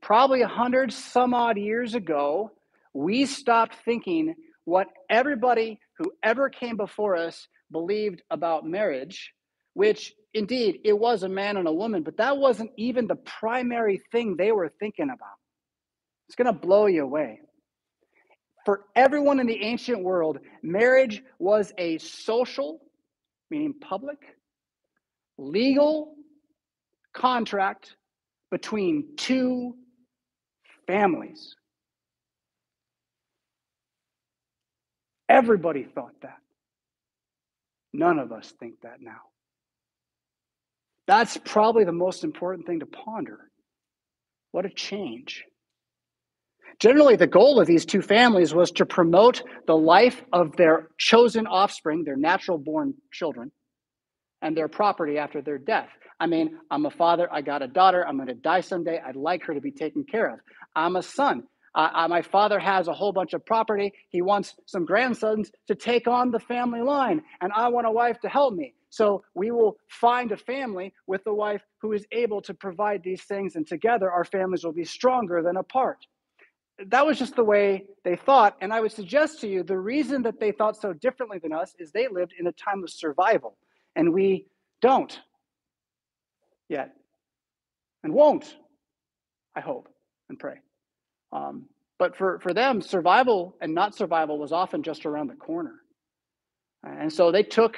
probably 0.00 0.42
a 0.42 0.48
hundred 0.48 0.92
some 0.92 1.34
odd 1.34 1.58
years 1.58 1.94
ago, 1.94 2.52
we 2.94 3.26
stopped 3.26 3.76
thinking 3.84 4.34
what 4.64 4.86
everybody 5.10 5.80
who 5.98 6.12
ever 6.22 6.48
came 6.48 6.76
before 6.76 7.16
us 7.16 7.48
believed 7.72 8.22
about 8.30 8.64
marriage, 8.64 9.32
which 9.74 10.14
indeed, 10.34 10.80
it 10.84 10.98
was 10.98 11.22
a 11.22 11.28
man 11.28 11.56
and 11.56 11.68
a 11.68 11.72
woman, 11.72 12.02
but 12.02 12.16
that 12.16 12.38
wasn't 12.38 12.70
even 12.76 13.06
the 13.06 13.16
primary 13.16 14.02
thing 14.10 14.36
they 14.36 14.52
were 14.52 14.68
thinking 14.80 15.10
about. 15.10 15.36
It's 16.28 16.36
going 16.36 16.46
to 16.46 16.58
blow 16.58 16.86
you 16.86 17.02
away. 17.02 17.40
For 18.64 18.84
everyone 18.94 19.40
in 19.40 19.46
the 19.46 19.62
ancient 19.62 20.02
world, 20.02 20.38
marriage 20.62 21.22
was 21.38 21.72
a 21.78 21.98
social, 21.98 22.80
meaning 23.50 23.74
public, 23.80 24.18
legal 25.36 26.14
contract 27.12 27.96
between 28.50 29.16
two 29.16 29.74
families. 30.86 31.56
Everybody 35.28 35.84
thought 35.84 36.14
that. 36.22 36.38
None 37.92 38.18
of 38.18 38.32
us 38.32 38.52
think 38.58 38.80
that 38.82 39.00
now. 39.00 39.31
That's 41.06 41.36
probably 41.44 41.84
the 41.84 41.92
most 41.92 42.24
important 42.24 42.66
thing 42.66 42.80
to 42.80 42.86
ponder. 42.86 43.50
What 44.52 44.66
a 44.66 44.70
change. 44.70 45.44
Generally, 46.78 47.16
the 47.16 47.26
goal 47.26 47.60
of 47.60 47.66
these 47.66 47.84
two 47.84 48.02
families 48.02 48.54
was 48.54 48.70
to 48.72 48.86
promote 48.86 49.42
the 49.66 49.76
life 49.76 50.22
of 50.32 50.56
their 50.56 50.88
chosen 50.98 51.46
offspring, 51.46 52.04
their 52.04 52.16
natural 52.16 52.58
born 52.58 52.94
children, 53.12 53.52
and 54.40 54.56
their 54.56 54.68
property 54.68 55.18
after 55.18 55.42
their 55.42 55.58
death. 55.58 55.88
I 56.18 56.26
mean, 56.26 56.58
I'm 56.70 56.86
a 56.86 56.90
father, 56.90 57.28
I 57.32 57.42
got 57.42 57.62
a 57.62 57.68
daughter, 57.68 58.06
I'm 58.06 58.16
going 58.16 58.28
to 58.28 58.34
die 58.34 58.60
someday, 58.60 59.00
I'd 59.04 59.16
like 59.16 59.44
her 59.44 59.54
to 59.54 59.60
be 59.60 59.72
taken 59.72 60.04
care 60.04 60.32
of. 60.32 60.40
I'm 60.74 60.96
a 60.96 61.02
son. 61.02 61.44
Uh, 61.74 62.06
my 62.08 62.22
father 62.22 62.58
has 62.58 62.86
a 62.86 62.92
whole 62.92 63.12
bunch 63.12 63.32
of 63.32 63.44
property. 63.46 63.92
He 64.10 64.20
wants 64.20 64.54
some 64.66 64.84
grandsons 64.84 65.50
to 65.68 65.74
take 65.74 66.06
on 66.06 66.30
the 66.30 66.38
family 66.38 66.82
line, 66.82 67.22
and 67.40 67.50
I 67.54 67.68
want 67.68 67.86
a 67.86 67.90
wife 67.90 68.20
to 68.20 68.28
help 68.28 68.54
me. 68.54 68.74
So 68.92 69.24
we 69.34 69.50
will 69.50 69.78
find 69.88 70.32
a 70.32 70.36
family 70.36 70.92
with 71.06 71.22
a 71.26 71.32
wife 71.32 71.62
who 71.80 71.92
is 71.94 72.04
able 72.12 72.42
to 72.42 72.52
provide 72.52 73.02
these 73.02 73.22
things, 73.22 73.56
and 73.56 73.66
together 73.66 74.12
our 74.12 74.24
families 74.24 74.64
will 74.64 74.74
be 74.74 74.84
stronger 74.84 75.42
than 75.42 75.56
apart. 75.56 75.96
That 76.88 77.06
was 77.06 77.18
just 77.18 77.34
the 77.34 77.42
way 77.42 77.86
they 78.04 78.16
thought. 78.16 78.54
And 78.60 78.70
I 78.70 78.80
would 78.80 78.92
suggest 78.92 79.40
to 79.40 79.48
you 79.48 79.62
the 79.62 79.78
reason 79.78 80.20
that 80.24 80.38
they 80.38 80.52
thought 80.52 80.76
so 80.76 80.92
differently 80.92 81.38
than 81.38 81.54
us 81.54 81.74
is 81.78 81.90
they 81.90 82.06
lived 82.06 82.34
in 82.38 82.46
a 82.46 82.52
time 82.52 82.82
of 82.82 82.90
survival, 82.90 83.56
and 83.96 84.12
we 84.12 84.44
don't 84.82 85.18
yet, 86.68 86.92
and 88.04 88.12
won't, 88.12 88.56
I 89.56 89.60
hope 89.60 89.88
and 90.28 90.38
pray. 90.38 90.56
Um, 91.32 91.64
but 91.98 92.14
for, 92.14 92.40
for 92.40 92.52
them, 92.52 92.82
survival 92.82 93.56
and 93.62 93.74
not 93.74 93.94
survival 93.94 94.38
was 94.38 94.52
often 94.52 94.82
just 94.82 95.06
around 95.06 95.28
the 95.28 95.34
corner. 95.34 95.76
And 96.84 97.10
so 97.10 97.32
they 97.32 97.42
took 97.42 97.76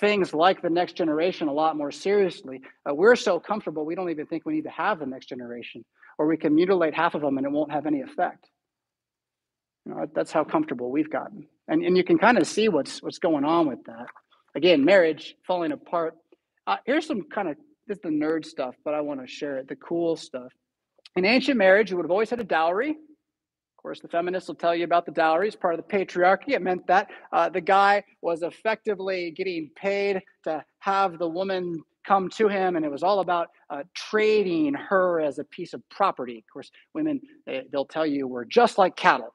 things 0.00 0.34
like 0.34 0.62
the 0.62 0.70
next 0.70 0.96
generation 0.96 1.48
a 1.48 1.52
lot 1.52 1.76
more 1.76 1.90
seriously. 1.90 2.60
Uh, 2.88 2.94
we're 2.94 3.16
so 3.16 3.38
comfortable, 3.38 3.84
we 3.84 3.94
don't 3.94 4.10
even 4.10 4.26
think 4.26 4.44
we 4.44 4.54
need 4.54 4.64
to 4.64 4.70
have 4.70 4.98
the 4.98 5.06
next 5.06 5.26
generation, 5.26 5.84
or 6.18 6.26
we 6.26 6.36
can 6.36 6.54
mutilate 6.54 6.94
half 6.94 7.14
of 7.14 7.22
them 7.22 7.38
and 7.38 7.46
it 7.46 7.52
won't 7.52 7.72
have 7.72 7.86
any 7.86 8.00
effect. 8.00 8.48
You 9.84 9.94
know, 9.94 10.06
that's 10.14 10.32
how 10.32 10.44
comfortable 10.44 10.90
we've 10.90 11.10
gotten. 11.10 11.46
And, 11.68 11.84
and 11.84 11.96
you 11.96 12.04
can 12.04 12.18
kind 12.18 12.38
of 12.38 12.46
see 12.46 12.68
what's, 12.68 13.02
what's 13.02 13.18
going 13.18 13.44
on 13.44 13.66
with 13.66 13.84
that. 13.84 14.06
Again, 14.54 14.84
marriage 14.84 15.34
falling 15.46 15.72
apart. 15.72 16.14
Uh, 16.66 16.76
here's 16.84 17.06
some 17.06 17.22
kind 17.22 17.48
of 17.48 17.56
this 17.88 17.96
is 17.96 18.02
the 18.02 18.10
nerd 18.10 18.44
stuff, 18.44 18.74
but 18.84 18.94
I 18.94 19.00
want 19.00 19.20
to 19.20 19.26
share 19.26 19.58
it, 19.58 19.68
the 19.68 19.76
cool 19.76 20.16
stuff. 20.16 20.52
In 21.16 21.24
ancient 21.24 21.58
marriage, 21.58 21.90
you 21.90 21.96
would 21.96 22.04
have 22.04 22.10
always 22.12 22.30
had 22.30 22.40
a 22.40 22.44
dowry, 22.44 22.96
course, 23.82 24.00
the 24.00 24.08
feminists 24.08 24.48
will 24.48 24.54
tell 24.54 24.74
you 24.74 24.84
about 24.84 25.06
the 25.06 25.12
dowry 25.12 25.48
as 25.48 25.56
part 25.56 25.74
of 25.74 25.84
the 25.84 25.96
patriarchy. 25.96 26.50
It 26.50 26.62
meant 26.62 26.86
that 26.86 27.08
uh, 27.32 27.48
the 27.48 27.60
guy 27.60 28.04
was 28.20 28.42
effectively 28.42 29.32
getting 29.32 29.70
paid 29.74 30.22
to 30.44 30.64
have 30.78 31.18
the 31.18 31.28
woman 31.28 31.82
come 32.06 32.28
to 32.30 32.48
him, 32.48 32.76
and 32.76 32.84
it 32.84 32.90
was 32.90 33.02
all 33.02 33.20
about 33.20 33.48
uh, 33.70 33.82
trading 33.94 34.74
her 34.74 35.20
as 35.20 35.38
a 35.38 35.44
piece 35.44 35.72
of 35.72 35.82
property. 35.88 36.38
Of 36.38 36.52
course, 36.52 36.70
women, 36.94 37.20
they, 37.46 37.62
they'll 37.70 37.84
tell 37.84 38.06
you, 38.06 38.26
were 38.26 38.44
just 38.44 38.78
like 38.78 38.96
cattle. 38.96 39.34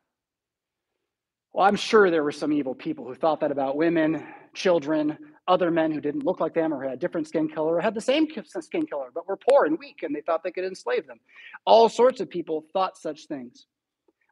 Well, 1.53 1.65
I'm 1.65 1.75
sure 1.75 2.11
there 2.11 2.23
were 2.23 2.31
some 2.31 2.53
evil 2.53 2.75
people 2.75 3.05
who 3.05 3.15
thought 3.15 3.39
that 3.39 3.51
about 3.51 3.77
women, 3.77 4.25
children, 4.53 5.17
other 5.47 5.71
men 5.71 5.91
who 5.91 6.01
didn't 6.01 6.25
look 6.25 6.39
like 6.39 6.53
them 6.53 6.73
or 6.73 6.83
had 6.83 6.93
a 6.93 6.97
different 6.97 7.27
skin 7.27 7.47
color 7.47 7.75
or 7.75 7.81
had 7.81 7.95
the 7.95 8.01
same 8.01 8.27
skin 8.59 8.85
color 8.85 9.07
but 9.13 9.27
were 9.27 9.37
poor 9.37 9.65
and 9.65 9.79
weak 9.79 10.03
and 10.03 10.13
they 10.13 10.21
thought 10.21 10.43
they 10.43 10.51
could 10.51 10.65
enslave 10.65 11.07
them. 11.07 11.19
All 11.65 11.87
sorts 11.87 12.19
of 12.19 12.29
people 12.29 12.65
thought 12.73 12.97
such 12.97 13.27
things. 13.27 13.65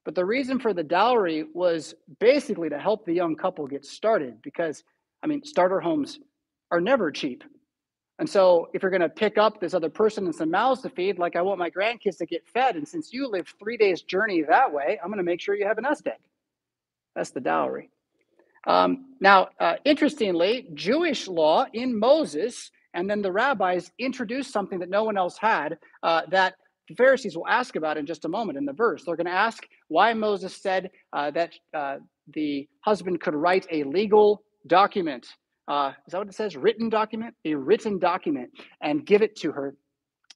But 0.06 0.16
the 0.16 0.24
reason 0.24 0.60
for 0.60 0.74
the 0.74 0.84
dowry 0.84 1.46
was 1.54 1.96
basically 2.20 2.70
to 2.70 2.80
help 2.80 3.06
the 3.06 3.14
young 3.14 3.36
couple 3.36 3.68
get 3.68 3.86
started 3.86 4.42
because, 4.42 4.84
I 5.24 5.28
mean, 5.28 5.44
starter 5.44 5.82
homes 5.82 6.20
are 6.72 6.80
never 6.80 7.12
cheap. 7.12 7.44
And 8.18 8.30
so, 8.30 8.70
if 8.74 8.82
you're 8.82 8.92
going 8.92 9.02
to 9.02 9.10
pick 9.10 9.38
up 9.38 9.60
this 9.60 9.74
other 9.74 9.90
person 9.90 10.26
and 10.26 10.34
some 10.34 10.50
mouths 10.50 10.82
to 10.84 10.90
feed, 10.90 11.20
like 11.20 11.36
I 11.36 11.42
want 11.42 11.60
my 11.60 11.70
grandkids 11.70 12.18
to 12.20 12.26
get 12.26 12.48
fed, 12.48 12.78
and 12.78 12.88
since 12.88 13.12
you 13.12 13.28
live 13.28 13.54
three 13.60 13.76
days' 13.76 14.04
journey 14.04 14.42
that 14.44 14.72
way, 14.72 14.98
I'm 15.04 15.10
going 15.10 15.18
to 15.18 15.24
make 15.24 15.42
sure 15.42 15.54
you 15.54 15.66
have 15.66 15.80
a 15.80 15.82
nest 15.82 16.08
egg. 16.08 16.22
That's 17.14 17.32
the 17.32 17.42
dowry. 17.42 17.90
Um, 18.66 19.16
now, 19.20 19.50
uh, 19.60 19.76
interestingly, 19.84 20.68
Jewish 20.76 21.28
law 21.28 21.66
in 21.74 22.00
Moses 22.00 22.72
and 22.96 23.10
then 23.10 23.22
the 23.22 23.32
rabbis 23.32 23.92
introduced 24.00 24.52
something 24.52 24.80
that 24.80 24.90
no 24.90 25.04
one 25.04 25.18
else 25.18 25.38
had 25.38 25.78
uh, 26.02 26.22
that 26.30 26.56
the 26.88 26.96
Pharisees 26.96 27.36
will 27.36 27.48
ask 27.48 27.76
about 27.76 27.98
in 27.98 28.06
just 28.06 28.26
a 28.26 28.30
moment 28.30 28.58
in 28.58 28.66
the 28.66 28.74
verse. 28.74 29.04
They're 29.04 29.16
going 29.16 29.26
to 29.26 29.32
ask 29.32 29.64
why 29.88 30.14
Moses 30.14 30.56
said 30.56 30.92
uh, 31.14 31.32
that 31.32 31.54
uh, 31.76 31.98
the 32.34 32.68
husband 32.82 33.22
could 33.22 33.34
write 33.34 33.66
a 33.72 33.84
legal 33.84 34.44
document. 34.68 35.26
Uh, 35.68 35.94
is 36.06 36.12
that 36.12 36.20
what 36.20 36.28
it 36.28 36.36
says? 36.36 36.56
Written 36.56 36.90
document? 36.90 37.34
A 37.46 37.56
written 37.56 37.98
document 37.98 38.50
and 38.82 39.06
give 39.06 39.22
it 39.22 39.36
to 39.38 39.52
her. 39.52 39.76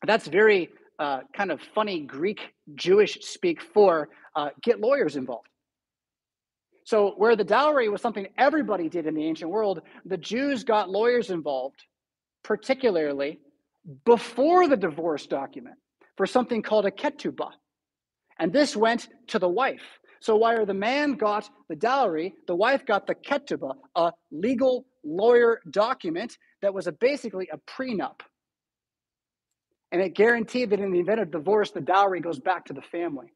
That's 0.06 0.28
very 0.28 0.70
uh, 0.98 1.22
kind 1.36 1.52
of 1.52 1.62
funny 1.76 2.02
Greek 2.02 2.40
Jewish 2.76 3.20
speak 3.22 3.62
for 3.62 4.10
uh, 4.36 4.50
get 4.64 4.80
lawyers 4.80 5.16
involved. 5.16 5.48
So, 6.86 7.14
where 7.18 7.36
the 7.36 7.44
dowry 7.44 7.88
was 7.90 8.02
something 8.02 8.26
everybody 8.38 8.90
did 8.90 9.06
in 9.06 9.14
the 9.14 9.24
ancient 9.24 9.52
world, 9.52 9.82
the 10.06 10.18
Jews 10.18 10.64
got 10.64 10.90
lawyers 10.90 11.30
involved, 11.30 11.84
particularly 12.44 13.40
before 14.06 14.68
the 14.68 14.76
divorce 14.76 15.28
document 15.28 15.76
for 16.20 16.28
something 16.28 16.62
called 16.62 16.86
a 16.86 16.92
ketubah. 16.92 17.52
And 18.40 18.52
this 18.52 18.76
went 18.76 19.08
to 19.28 19.40
the 19.40 19.48
wife. 19.48 20.00
So 20.20 20.36
while 20.36 20.66
the 20.66 20.74
man 20.74 21.14
got 21.14 21.50
the 21.70 21.78
dowry, 21.78 22.34
the 22.46 22.56
wife 22.56 22.86
got 22.86 23.08
the 23.08 23.16
ketubah, 23.16 23.76
a 23.96 24.12
legal 24.30 24.86
lawyer 25.06 25.62
document 25.72 26.38
that 26.62 26.74
was 26.74 26.88
a, 26.88 26.92
basically 26.92 27.48
a 27.54 27.58
prenup. 27.60 28.20
And 29.94 30.02
it 30.02 30.14
guaranteed 30.14 30.72
that 30.72 30.82
in 30.82 30.92
the 30.92 31.00
event 31.00 31.22
of 31.22 31.32
divorce, 31.32 31.72
the 31.72 31.80
dowry 31.80 32.20
goes 32.20 32.38
back 32.38 32.66
to 32.66 32.74
the 32.74 32.82
family. 32.82 33.28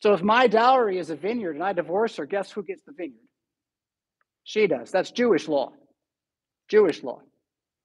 So 0.00 0.12
if 0.12 0.22
my 0.22 0.46
dowry 0.46 0.98
is 0.98 1.10
a 1.10 1.16
vineyard 1.16 1.56
and 1.56 1.64
I 1.64 1.72
divorce 1.72 2.14
her, 2.18 2.24
guess 2.24 2.52
who 2.52 2.62
gets 2.62 2.84
the 2.84 2.92
vineyard? 2.92 3.28
She 4.44 4.68
does. 4.68 4.92
That's 4.92 5.10
Jewish 5.10 5.48
law. 5.48 5.72
Jewish 6.68 7.02
law. 7.02 7.18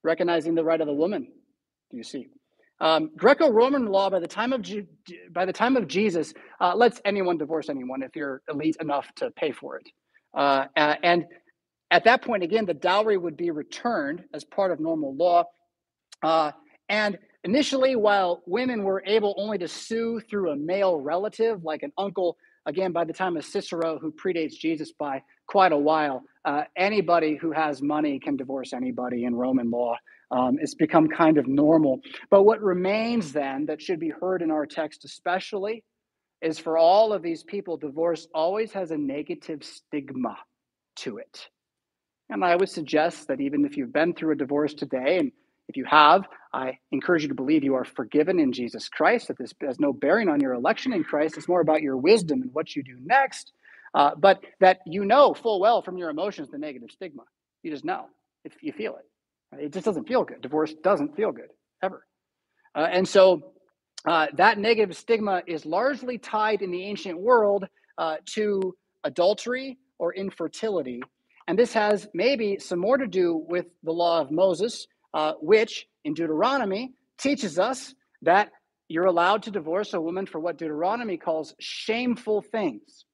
Recognizing 0.03 0.53
the 0.53 0.63
right 0.63 0.79
of 0.79 0.85
the 0.85 0.93
woman, 0.93 1.27
do 1.89 1.97
you 1.97 2.03
see? 2.03 2.27
Um, 2.84 3.12
Greco-Roman 3.15 3.86
law 3.86 4.10
by 4.10 4.19
the 4.19 4.28
time 4.28 4.52
of 4.52 4.62
by 5.32 5.46
the 5.46 5.54
time 5.54 5.78
of 5.78 5.88
Jesus 5.88 6.34
uh, 6.60 6.76
lets 6.76 7.00
anyone 7.06 7.38
divorce 7.38 7.69
anyone 7.69 8.04
if 8.04 8.13
you're 8.13 8.41
elite 8.50 8.76
enough 8.82 9.08
to 9.15 9.32
pay 9.32 9.54
for 9.54 9.78
it. 9.78 9.88
Uh, 10.34 10.65
and 10.76 11.26
at 11.91 12.04
that 12.04 12.24
point, 12.24 12.43
again, 12.43 12.65
the 12.65 12.74
dowry 12.74 13.17
would 13.17 13.38
be 13.38 13.52
returned 13.52 14.26
as 14.34 14.43
part 14.43 14.72
of 14.72 14.82
normal 14.82 15.15
law. 15.15 15.46
Uh, 16.22 16.52
and 16.89 17.17
initially, 17.46 17.96
while 17.96 18.41
women 18.46 18.84
were 18.84 19.02
able 19.06 19.34
only 19.38 19.58
to 19.60 19.67
sue 19.67 20.19
through 20.30 20.52
a 20.52 20.56
male 20.56 20.98
relative, 20.98 21.63
like 21.63 21.84
an 21.84 21.93
uncle, 21.98 22.36
again, 22.65 22.91
by 22.91 23.06
the 23.06 23.13
time 23.13 23.38
of 23.38 23.46
Cicero, 23.46 23.98
who 23.98 24.12
predates 24.12 24.54
Jesus 24.54 24.91
by 24.91 25.22
quite 25.48 25.72
a 25.72 25.78
while, 25.78 26.24
uh, 26.43 26.63
anybody 26.76 27.38
who 27.38 27.52
has 27.54 27.82
money 27.82 28.19
can 28.19 28.36
divorce 28.36 28.74
anybody 28.74 29.24
in 29.24 29.36
Roman 29.36 29.72
law. 29.72 29.96
Um, 30.34 30.58
it's 30.60 30.74
become 30.74 31.08
kind 31.08 31.38
of 31.38 31.48
normal. 31.48 32.00
But 32.32 32.43
what 32.43 32.62
remains 32.62 33.34
then 33.34 33.67
that 33.67 33.82
should 33.82 34.00
be 34.00 34.10
heard 34.10 34.41
in 34.41 34.50
our 34.50 34.65
text, 34.65 35.06
especially, 35.06 35.84
is 36.41 36.58
for 36.58 36.78
all 36.78 37.13
of 37.13 37.22
these 37.22 37.43
people, 37.43 37.78
divorce 37.78 38.28
always 38.34 38.72
has 38.74 38.89
a 38.89 38.98
negative 38.98 39.63
stigma 39.63 40.36
to 40.98 41.17
it. 41.17 41.48
And 42.30 42.43
I 42.43 42.56
would 42.56 42.69
suggest 42.69 43.28
that 43.28 43.41
even 43.41 43.63
if 43.63 43.78
you've 43.78 43.93
been 43.93 44.13
through 44.13 44.34
a 44.34 44.36
divorce 44.36 44.74
today, 44.74 45.19
and 45.19 45.32
if 45.69 45.78
you 45.78 45.86
have, 45.86 46.24
I 46.52 46.80
encourage 46.91 47.22
you 47.22 47.30
to 47.30 47.36
believe 47.36 47.63
you 47.63 47.76
are 47.76 47.86
forgiven 47.86 48.39
in 48.39 48.54
Jesus 48.54 48.89
Christ, 48.89 49.28
that 49.28 49.38
this 49.38 49.54
has 49.62 49.80
no 49.80 49.93
bearing 49.93 50.30
on 50.30 50.39
your 50.39 50.54
election 50.54 50.93
in 50.93 51.04
Christ. 51.04 51.38
It's 51.38 51.48
more 51.48 51.62
about 51.62 51.84
your 51.84 51.96
wisdom 51.96 52.41
and 52.41 52.52
what 52.54 52.76
you 52.76 52.84
do 52.84 52.98
next. 53.04 53.52
Uh, 53.93 54.12
but 54.17 54.43
that 54.60 54.80
you 54.88 55.06
know 55.06 55.36
full 55.36 55.60
well 55.60 55.84
from 55.84 55.98
your 55.98 56.10
emotions 56.10 56.50
the 56.50 56.58
negative 56.58 56.89
stigma. 56.91 57.24
You 57.62 57.72
just 57.72 57.86
know 57.86 58.08
if 58.43 58.54
you 58.62 58.74
feel 58.74 58.96
it. 58.96 59.06
It 59.59 59.73
just 59.73 59.85
doesn't 59.85 60.07
feel 60.07 60.23
good. 60.23 60.41
Divorce 60.41 60.73
doesn't 60.83 61.15
feel 61.15 61.31
good 61.31 61.49
ever. 61.81 62.05
Uh, 62.75 62.87
and 62.91 63.07
so 63.07 63.53
uh, 64.05 64.27
that 64.35 64.57
negative 64.57 64.95
stigma 64.95 65.43
is 65.47 65.65
largely 65.65 66.17
tied 66.17 66.61
in 66.61 66.71
the 66.71 66.83
ancient 66.83 67.19
world 67.19 67.65
uh, 67.97 68.17
to 68.25 68.75
adultery 69.03 69.77
or 69.99 70.13
infertility. 70.13 71.01
And 71.47 71.57
this 71.57 71.73
has 71.73 72.07
maybe 72.13 72.57
some 72.59 72.79
more 72.79 72.97
to 72.97 73.07
do 73.07 73.45
with 73.47 73.65
the 73.83 73.91
law 73.91 74.21
of 74.21 74.31
Moses, 74.31 74.87
uh, 75.13 75.33
which 75.41 75.87
in 76.03 76.13
Deuteronomy 76.13 76.93
teaches 77.17 77.59
us 77.59 77.93
that 78.21 78.51
you're 78.87 79.05
allowed 79.05 79.43
to 79.43 79.51
divorce 79.51 79.93
a 79.93 80.01
woman 80.01 80.25
for 80.25 80.39
what 80.39 80.57
Deuteronomy 80.57 81.17
calls 81.17 81.53
shameful 81.59 82.41
things. 82.41 83.05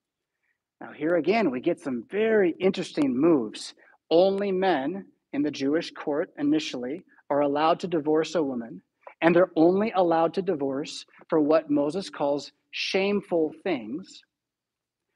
Now, 0.82 0.92
here 0.94 1.16
again, 1.16 1.52
we 1.52 1.60
get 1.60 1.80
some 1.80 2.06
very 2.10 2.56
interesting 2.60 3.16
moves. 3.16 3.74
Only 4.10 4.52
men 4.52 5.06
in 5.34 5.42
the 5.42 5.52
Jewish 5.52 5.92
court 5.92 6.32
initially 6.38 7.04
are 7.30 7.42
allowed 7.42 7.80
to 7.82 7.88
divorce 7.88 8.36
a 8.36 8.44
woman, 8.44 8.82
and 9.22 9.36
they're 9.36 9.52
only 9.56 9.92
allowed 9.96 10.34
to 10.36 10.42
divorce 10.42 11.06
for 11.30 11.40
what 11.40 11.70
Moses 11.70 12.10
calls 12.10 12.52
shameful 12.72 13.54
things, 13.64 14.22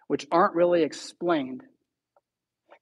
which 0.07 0.27
aren't 0.31 0.55
really 0.55 0.83
explained. 0.83 1.61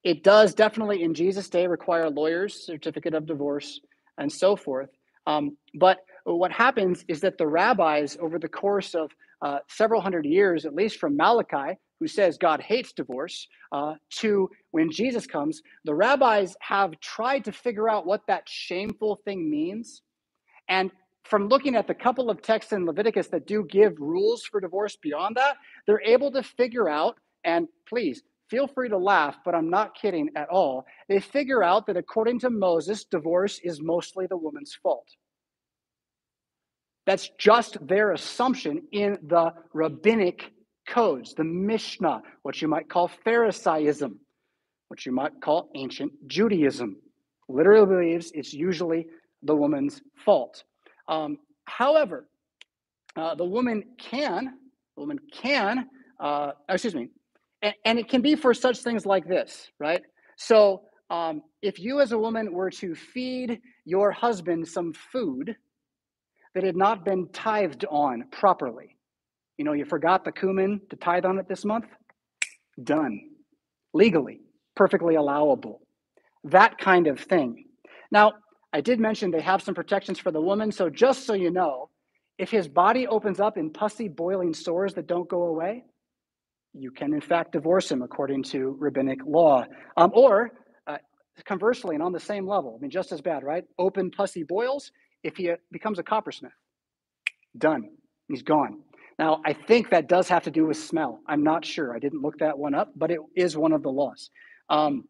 It 0.04 0.24
does 0.24 0.54
definitely 0.54 1.02
in 1.02 1.14
Jesus' 1.14 1.48
day 1.48 1.66
require 1.66 2.10
lawyers, 2.10 2.66
certificate 2.66 3.14
of 3.14 3.26
divorce, 3.26 3.80
and 4.18 4.30
so 4.30 4.56
forth. 4.56 4.90
Um, 5.26 5.56
but 5.74 5.98
what 6.24 6.52
happens 6.52 7.04
is 7.08 7.20
that 7.20 7.38
the 7.38 7.46
rabbis, 7.46 8.16
over 8.20 8.38
the 8.38 8.48
course 8.48 8.94
of 8.94 9.10
uh, 9.40 9.58
several 9.68 10.00
hundred 10.00 10.24
years, 10.24 10.66
at 10.66 10.74
least 10.74 10.98
from 10.98 11.16
Malachi, 11.16 11.78
who 12.02 12.08
says 12.08 12.36
God 12.36 12.60
hates 12.60 12.92
divorce, 12.92 13.46
uh, 13.70 13.94
to 14.10 14.50
when 14.72 14.90
Jesus 14.90 15.24
comes, 15.24 15.62
the 15.84 15.94
rabbis 15.94 16.56
have 16.60 16.98
tried 16.98 17.44
to 17.44 17.52
figure 17.52 17.88
out 17.88 18.06
what 18.06 18.26
that 18.26 18.48
shameful 18.48 19.20
thing 19.24 19.48
means. 19.48 20.02
And 20.68 20.90
from 21.22 21.46
looking 21.46 21.76
at 21.76 21.86
the 21.86 21.94
couple 21.94 22.28
of 22.28 22.42
texts 22.42 22.72
in 22.72 22.86
Leviticus 22.86 23.28
that 23.28 23.46
do 23.46 23.64
give 23.70 24.00
rules 24.00 24.42
for 24.42 24.60
divorce 24.60 24.96
beyond 24.96 25.36
that, 25.36 25.58
they're 25.86 26.02
able 26.02 26.32
to 26.32 26.42
figure 26.42 26.88
out, 26.88 27.18
and 27.44 27.68
please 27.88 28.24
feel 28.50 28.66
free 28.66 28.88
to 28.88 28.98
laugh, 28.98 29.36
but 29.44 29.54
I'm 29.54 29.70
not 29.70 29.94
kidding 29.94 30.30
at 30.34 30.48
all. 30.48 30.84
They 31.08 31.20
figure 31.20 31.62
out 31.62 31.86
that 31.86 31.96
according 31.96 32.40
to 32.40 32.50
Moses, 32.50 33.04
divorce 33.04 33.60
is 33.62 33.80
mostly 33.80 34.26
the 34.26 34.36
woman's 34.36 34.74
fault. 34.82 35.06
That's 37.06 37.30
just 37.38 37.86
their 37.86 38.10
assumption 38.10 38.88
in 38.90 39.18
the 39.22 39.54
rabbinic 39.72 40.50
codes, 40.92 41.34
the 41.34 41.44
Mishnah, 41.44 42.22
what 42.42 42.60
you 42.60 42.68
might 42.68 42.88
call 42.88 43.08
Pharisaism, 43.08 44.18
what 44.88 45.06
you 45.06 45.12
might 45.12 45.32
call 45.40 45.70
ancient 45.74 46.12
Judaism. 46.26 46.96
Literally 47.48 47.86
believes 47.86 48.30
it's 48.34 48.52
usually 48.52 49.06
the 49.42 49.56
woman's 49.56 50.02
fault. 50.24 50.64
Um, 51.08 51.38
however, 51.64 52.28
uh, 53.16 53.34
the 53.34 53.44
woman 53.44 53.84
can, 53.98 54.54
the 54.94 55.00
woman 55.00 55.18
can, 55.32 55.88
uh, 56.20 56.52
excuse 56.68 56.94
me, 56.94 57.08
and, 57.62 57.74
and, 57.84 57.98
it 57.98 58.08
can 58.08 58.20
be 58.20 58.34
for 58.34 58.52
such 58.54 58.78
things 58.78 59.06
like 59.06 59.26
this, 59.26 59.70
right? 59.78 60.02
So 60.36 60.82
um, 61.10 61.42
if 61.62 61.78
you 61.78 62.00
as 62.00 62.12
a 62.12 62.18
woman 62.18 62.52
were 62.52 62.70
to 62.70 62.94
feed 62.94 63.60
your 63.84 64.12
husband 64.12 64.68
some 64.68 64.92
food 64.92 65.56
that 66.54 66.64
had 66.64 66.76
not 66.76 67.04
been 67.04 67.28
tithed 67.32 67.84
on 67.90 68.24
properly, 68.30 68.91
you 69.62 69.64
know, 69.64 69.74
you 69.74 69.84
forgot 69.84 70.24
the 70.24 70.32
cumin 70.32 70.80
to 70.90 70.96
tithe 70.96 71.24
on 71.24 71.38
it 71.38 71.48
this 71.48 71.64
month? 71.64 71.84
Done. 72.82 73.20
Legally, 73.94 74.40
perfectly 74.74 75.14
allowable. 75.14 75.82
That 76.42 76.78
kind 76.78 77.06
of 77.06 77.20
thing. 77.20 77.66
Now, 78.10 78.32
I 78.72 78.80
did 78.80 78.98
mention 78.98 79.30
they 79.30 79.40
have 79.40 79.62
some 79.62 79.76
protections 79.76 80.18
for 80.18 80.32
the 80.32 80.40
woman. 80.40 80.72
So 80.72 80.90
just 80.90 81.26
so 81.26 81.34
you 81.34 81.52
know, 81.52 81.90
if 82.38 82.50
his 82.50 82.66
body 82.66 83.06
opens 83.06 83.38
up 83.38 83.56
in 83.56 83.70
pussy, 83.70 84.08
boiling 84.08 84.52
sores 84.52 84.94
that 84.94 85.06
don't 85.06 85.28
go 85.28 85.44
away, 85.44 85.84
you 86.74 86.90
can 86.90 87.14
in 87.14 87.20
fact 87.20 87.52
divorce 87.52 87.88
him 87.88 88.02
according 88.02 88.42
to 88.42 88.76
rabbinic 88.80 89.20
law. 89.24 89.64
Um, 89.96 90.10
or 90.12 90.50
uh, 90.88 90.96
conversely, 91.44 91.94
and 91.94 92.02
on 92.02 92.10
the 92.10 92.18
same 92.18 92.48
level, 92.48 92.74
I 92.76 92.82
mean, 92.82 92.90
just 92.90 93.12
as 93.12 93.20
bad, 93.20 93.44
right? 93.44 93.62
Open 93.78 94.10
pussy 94.10 94.42
boils. 94.42 94.90
If 95.22 95.36
he 95.36 95.50
uh, 95.50 95.56
becomes 95.70 96.00
a 96.00 96.02
coppersmith, 96.02 96.50
done. 97.56 97.90
He's 98.26 98.42
gone. 98.42 98.80
Now, 99.22 99.40
I 99.44 99.52
think 99.52 99.90
that 99.90 100.08
does 100.08 100.26
have 100.30 100.42
to 100.42 100.50
do 100.50 100.66
with 100.66 100.76
smell. 100.76 101.20
I'm 101.28 101.44
not 101.44 101.64
sure. 101.64 101.94
I 101.94 102.00
didn't 102.00 102.22
look 102.22 102.40
that 102.40 102.58
one 102.58 102.74
up, 102.74 102.90
but 102.96 103.12
it 103.12 103.20
is 103.36 103.56
one 103.56 103.70
of 103.72 103.84
the 103.84 103.88
laws. 103.88 104.30
Um, 104.68 105.04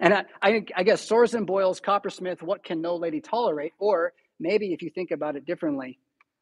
and 0.00 0.14
I, 0.14 0.24
I, 0.40 0.64
I 0.74 0.82
guess 0.84 1.02
sores 1.02 1.34
and 1.34 1.46
boils, 1.46 1.78
coppersmith, 1.78 2.40
what 2.40 2.64
can 2.64 2.80
no 2.80 2.96
lady 2.96 3.20
tolerate? 3.20 3.74
Or 3.78 4.14
maybe 4.40 4.72
if 4.72 4.80
you 4.80 4.88
think 4.88 5.10
about 5.10 5.36
it 5.36 5.44
differently, 5.44 5.98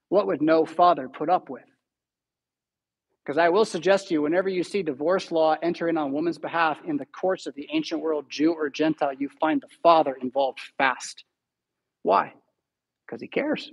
what 0.09 0.29
would 0.29 0.40
no 0.40 0.64
father 0.64 1.09
put 1.09 1.29
up 1.29 1.51
with? 1.51 1.64
Because 3.27 3.38
I 3.38 3.49
will 3.49 3.64
suggest 3.64 4.07
to 4.07 4.14
you, 4.14 4.23
whenever 4.23 4.49
you 4.49 4.62
see 4.62 4.85
divorce 4.85 5.33
law 5.33 5.57
entering 5.61 5.96
on 5.96 6.12
woman's 6.12 6.38
behalf 6.38 6.79
in 6.87 6.96
the 6.96 7.07
courts 7.07 7.49
of 7.49 7.57
the 7.57 7.66
ancient 7.73 8.01
world, 8.01 8.27
Jew 8.29 8.53
or 8.53 8.70
Gentile, 8.70 9.14
you 9.14 9.29
find 9.40 9.61
the 9.61 9.77
father 9.83 10.16
involved 10.23 10.61
fast. 10.79 11.25
Why? 12.05 12.35
Because 13.05 13.20
he 13.20 13.27
cares. 13.27 13.68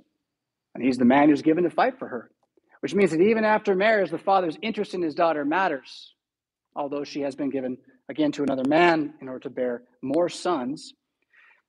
And 0.74 0.84
he's 0.84 0.98
the 0.98 1.06
man 1.06 1.30
who's 1.30 1.44
given 1.44 1.66
to 1.66 1.70
fight 1.70 2.00
for 2.00 2.08
her 2.08 2.32
which 2.82 2.94
means 2.94 3.12
that 3.12 3.22
even 3.22 3.44
after 3.44 3.76
marriage, 3.76 4.12
the 4.12 4.18
father's 4.18 4.58
interest 4.62 4.94
in 4.94 5.02
his 5.02 5.16
daughter 5.16 5.46
matters, 5.46 6.14
although 6.76 7.04
she 7.04 7.22
has 7.22 7.36
been 7.36 7.50
given 7.50 7.78
again 8.10 8.32
to 8.34 8.44
another 8.44 8.68
man 8.68 9.14
in 9.22 9.28
order 9.28 9.40
to 9.42 9.50
bear 9.50 9.84
more 10.02 10.30
sons. 10.30 10.94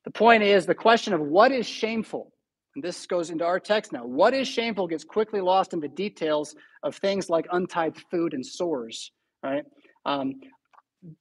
The 0.05 0.11
point 0.11 0.43
is 0.43 0.67
the 0.67 0.75
question 0.75 1.13
of 1.13 1.21
what 1.21 1.53
is 1.53 1.67
shameful, 1.67 2.33
and 2.75 2.85
this 2.85 3.07
goes 3.07 3.31
into 3.31 3.45
our 3.45 3.59
text 3.59 3.93
now. 3.93 4.05
What 4.05 4.35
is 4.35 4.47
shameful 4.47 4.87
gets 4.87 5.05
quickly 5.05 5.41
lost 5.41 5.73
in 5.73 5.81
the 5.81 5.89
details 5.89 6.55
of 6.83 6.97
things 6.97 7.29
like 7.29 7.47
untithed 7.51 8.05
food 8.11 8.35
and 8.35 8.45
sores, 8.45 9.11
right? 9.43 9.65
Um, 10.07 10.41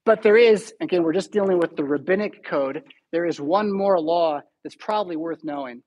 but 0.06 0.22
there 0.24 0.38
is, 0.38 0.74
again, 0.82 1.04
we're 1.04 1.14
just 1.14 1.32
dealing 1.32 1.60
with 1.60 1.76
the 1.76 1.84
rabbinic 1.84 2.44
code. 2.44 2.84
There 3.12 3.26
is 3.26 3.40
one 3.40 3.72
more 3.72 4.00
law 4.00 4.42
that's 4.64 4.76
probably 4.76 5.16
worth 5.16 5.44
knowing. 5.44 5.84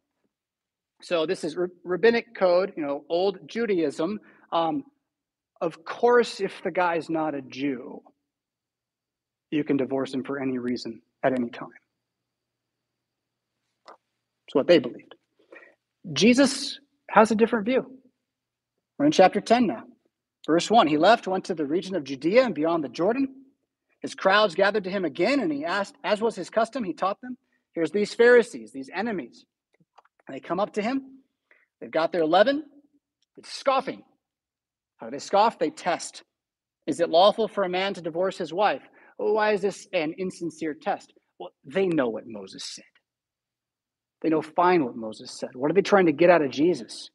So 1.03 1.27
this 1.27 1.45
is 1.45 1.57
rabbinic 1.85 2.35
code, 2.35 2.75
you 2.77 2.83
know, 2.83 3.05
old 3.09 3.49
Judaism. 3.49 4.21
Um, 4.53 4.85
of 5.61 5.85
course, 5.85 6.41
if 6.41 6.63
the 6.63 6.71
guy's 6.71 7.09
not 7.09 7.35
a 7.35 7.43
Jew, 7.43 8.03
you 9.51 9.65
can 9.65 9.77
divorce 9.77 10.13
him 10.13 10.25
for 10.25 10.41
any 10.41 10.59
reason 10.59 11.03
at 11.23 11.33
any 11.33 11.51
time. 11.51 11.69
It's 14.47 14.55
what 14.55 14.67
they 14.67 14.79
believed. 14.79 15.15
Jesus 16.13 16.79
has 17.11 17.31
a 17.31 17.35
different 17.35 17.67
view. 17.67 17.99
We're 18.99 19.07
in 19.07 19.13
chapter 19.13 19.41
10 19.41 19.67
now. 19.67 19.85
Verse 20.47 20.71
1 20.71 20.87
He 20.87 20.99
left, 20.99 21.27
went 21.27 21.45
to 21.47 21.55
the 21.55 21.67
region 21.67 21.95
of 21.95 22.05
Judea 22.05 22.45
and 22.45 22.55
beyond 22.55 22.85
the 22.85 22.89
Jordan. 22.89 23.29
His 24.01 24.15
crowds 24.15 24.55
gathered 24.55 24.85
to 24.85 24.91
him 24.91 25.05
again, 25.05 25.41
and 25.41 25.53
he 25.53 25.65
asked, 25.65 25.95
as 26.03 26.23
was 26.23 26.35
his 26.35 26.49
custom, 26.49 26.85
he 26.85 26.95
taught 26.95 27.21
them. 27.21 27.37
Here's 27.75 27.91
these 27.91 28.15
Pharisees, 28.15 28.73
these 28.73 28.91
enemies 28.95 29.45
and 30.31 30.37
they 30.37 30.41
come 30.41 30.61
up 30.61 30.75
to 30.75 30.83
him. 30.83 31.03
They've 31.81 31.91
got 31.91 32.13
their 32.13 32.25
leaven. 32.25 32.63
It's 33.37 33.53
scoffing. 33.53 34.05
How 34.99 35.07
do 35.07 35.11
they 35.11 35.19
scoff? 35.19 35.59
They 35.59 35.71
test. 35.71 36.23
Is 36.87 37.01
it 37.01 37.11
lawful 37.11 37.49
for 37.49 37.65
a 37.65 37.69
man 37.69 37.95
to 37.95 38.01
divorce 38.01 38.39
his 38.39 38.53
wife? 38.53 38.83
Oh, 39.19 39.33
why 39.33 39.55
is 39.55 39.61
this 39.61 39.89
an 39.93 40.15
insincere 40.19 40.75
test? 40.81 41.13
Well, 41.41 41.51
they 41.65 41.89
know 41.89 42.09
what 42.09 42.29
Moses 42.29 42.65
said. 42.65 42.85
They 44.23 44.29
know 44.29 44.41
fine 44.41 44.85
what 44.85 44.95
Moses 44.95 45.33
said. 45.33 45.51
What 45.55 45.69
are 45.73 45.75
they 45.75 45.83
trying 45.83 46.07
to 46.07 46.13
get 46.13 46.31
out 46.31 46.43
of 46.43 46.53
Jesus? 46.53 47.11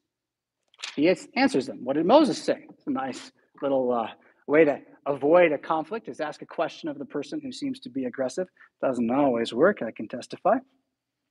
He 0.97 1.13
answers 1.38 1.67
them. 1.67 1.86
What 1.86 1.95
did 1.95 2.06
Moses 2.06 2.41
say? 2.41 2.65
It's 2.69 2.88
a 2.88 2.91
nice 2.91 3.32
little 3.62 3.93
uh, 3.93 4.08
way 4.45 4.65
to 4.65 4.80
avoid 5.06 5.54
a 5.54 5.58
conflict 5.58 6.10
is 6.10 6.19
ask 6.19 6.41
a 6.41 6.45
question 6.45 6.89
of 6.89 6.99
the 6.99 7.06
person 7.06 7.39
who 7.41 7.54
seems 7.54 7.80
to 7.82 7.89
be 7.89 8.06
aggressive. 8.06 8.47
Doesn't 8.82 9.10
always 9.10 9.54
work, 9.54 9.82
I 9.82 9.91
can 9.91 10.10
testify. 10.10 10.58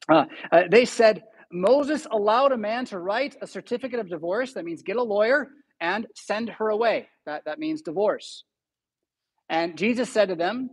Uh, 0.08 0.24
uh, 0.50 0.62
they 0.70 0.84
said, 0.84 1.24
Moses 1.52 2.06
allowed 2.10 2.52
a 2.52 2.58
man 2.58 2.84
to 2.86 2.98
write 2.98 3.36
a 3.40 3.46
certificate 3.46 4.00
of 4.00 4.08
divorce. 4.08 4.52
That 4.54 4.64
means 4.64 4.82
get 4.82 4.96
a 4.96 5.02
lawyer 5.02 5.48
and 5.80 6.06
send 6.14 6.48
her 6.50 6.68
away. 6.68 7.08
That, 7.26 7.44
that 7.46 7.58
means 7.58 7.82
divorce. 7.82 8.44
And 9.48 9.76
Jesus 9.76 10.10
said 10.10 10.28
to 10.28 10.34
them, 10.34 10.70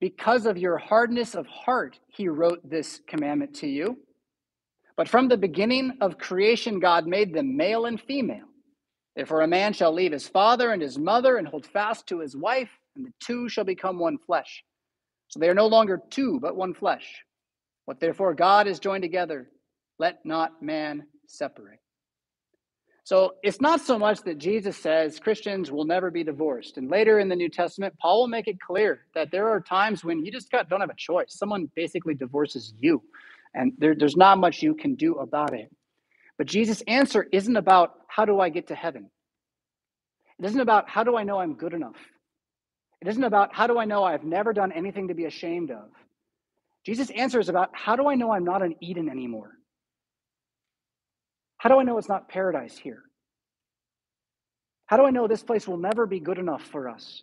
Because 0.00 0.46
of 0.46 0.58
your 0.58 0.78
hardness 0.78 1.34
of 1.34 1.46
heart, 1.46 1.98
he 2.08 2.28
wrote 2.28 2.60
this 2.68 3.00
commandment 3.06 3.54
to 3.56 3.66
you. 3.66 3.98
But 4.96 5.08
from 5.08 5.28
the 5.28 5.36
beginning 5.36 5.98
of 6.00 6.18
creation, 6.18 6.78
God 6.78 7.06
made 7.06 7.34
them 7.34 7.56
male 7.56 7.86
and 7.86 8.00
female. 8.00 8.46
Therefore, 9.16 9.42
a 9.42 9.48
man 9.48 9.72
shall 9.72 9.92
leave 9.92 10.12
his 10.12 10.28
father 10.28 10.72
and 10.72 10.82
his 10.82 10.98
mother 10.98 11.36
and 11.36 11.46
hold 11.46 11.66
fast 11.66 12.06
to 12.08 12.20
his 12.20 12.36
wife, 12.36 12.70
and 12.96 13.06
the 13.06 13.12
two 13.24 13.48
shall 13.48 13.64
become 13.64 13.98
one 13.98 14.18
flesh. 14.18 14.64
So 15.28 15.40
they 15.40 15.48
are 15.48 15.54
no 15.54 15.66
longer 15.66 16.00
two, 16.10 16.38
but 16.40 16.56
one 16.56 16.74
flesh. 16.74 17.24
What 17.86 18.00
therefore 18.00 18.34
God 18.34 18.66
has 18.66 18.80
joined 18.80 19.02
together, 19.02 19.50
let 19.98 20.24
not 20.24 20.62
man 20.62 21.06
separate. 21.26 21.80
So 23.04 23.34
it's 23.42 23.60
not 23.60 23.82
so 23.82 23.98
much 23.98 24.22
that 24.22 24.38
Jesus 24.38 24.78
says 24.78 25.20
Christians 25.20 25.70
will 25.70 25.84
never 25.84 26.10
be 26.10 26.24
divorced. 26.24 26.78
And 26.78 26.90
later 26.90 27.18
in 27.18 27.28
the 27.28 27.36
New 27.36 27.50
Testament, 27.50 27.94
Paul 28.00 28.20
will 28.20 28.28
make 28.28 28.48
it 28.48 28.58
clear 28.58 29.00
that 29.14 29.30
there 29.30 29.46
are 29.48 29.60
times 29.60 30.02
when 30.02 30.24
you 30.24 30.32
just 30.32 30.50
got, 30.50 30.70
don't 30.70 30.80
have 30.80 30.88
a 30.88 30.96
choice. 30.96 31.26
Someone 31.28 31.68
basically 31.76 32.14
divorces 32.14 32.72
you, 32.78 33.02
and 33.52 33.72
there, 33.76 33.94
there's 33.94 34.16
not 34.16 34.38
much 34.38 34.62
you 34.62 34.74
can 34.74 34.94
do 34.94 35.16
about 35.16 35.52
it. 35.52 35.70
But 36.38 36.46
Jesus' 36.46 36.82
answer 36.88 37.26
isn't 37.30 37.56
about 37.56 37.92
how 38.08 38.24
do 38.24 38.40
I 38.40 38.48
get 38.48 38.68
to 38.68 38.74
heaven? 38.74 39.10
It 40.38 40.46
isn't 40.46 40.60
about 40.60 40.88
how 40.88 41.04
do 41.04 41.16
I 41.16 41.24
know 41.24 41.38
I'm 41.38 41.54
good 41.54 41.74
enough? 41.74 41.96
It 43.02 43.08
isn't 43.08 43.22
about 43.22 43.54
how 43.54 43.66
do 43.66 43.78
I 43.78 43.84
know 43.84 44.02
I've 44.02 44.24
never 44.24 44.54
done 44.54 44.72
anything 44.72 45.08
to 45.08 45.14
be 45.14 45.26
ashamed 45.26 45.70
of? 45.70 45.90
Jesus' 46.86 47.10
answer 47.10 47.38
is 47.38 47.50
about 47.50 47.68
how 47.72 47.96
do 47.96 48.08
I 48.08 48.14
know 48.14 48.32
I'm 48.32 48.44
not 48.44 48.62
an 48.62 48.76
Eden 48.80 49.10
anymore? 49.10 49.52
How 51.64 51.70
do 51.70 51.80
I 51.80 51.82
know 51.82 51.96
it's 51.96 52.10
not 52.10 52.28
paradise 52.28 52.76
here? 52.76 53.04
How 54.84 54.98
do 54.98 55.06
I 55.06 55.10
know 55.10 55.26
this 55.26 55.42
place 55.42 55.66
will 55.66 55.78
never 55.78 56.06
be 56.06 56.20
good 56.20 56.36
enough 56.36 56.62
for 56.62 56.90
us? 56.90 57.22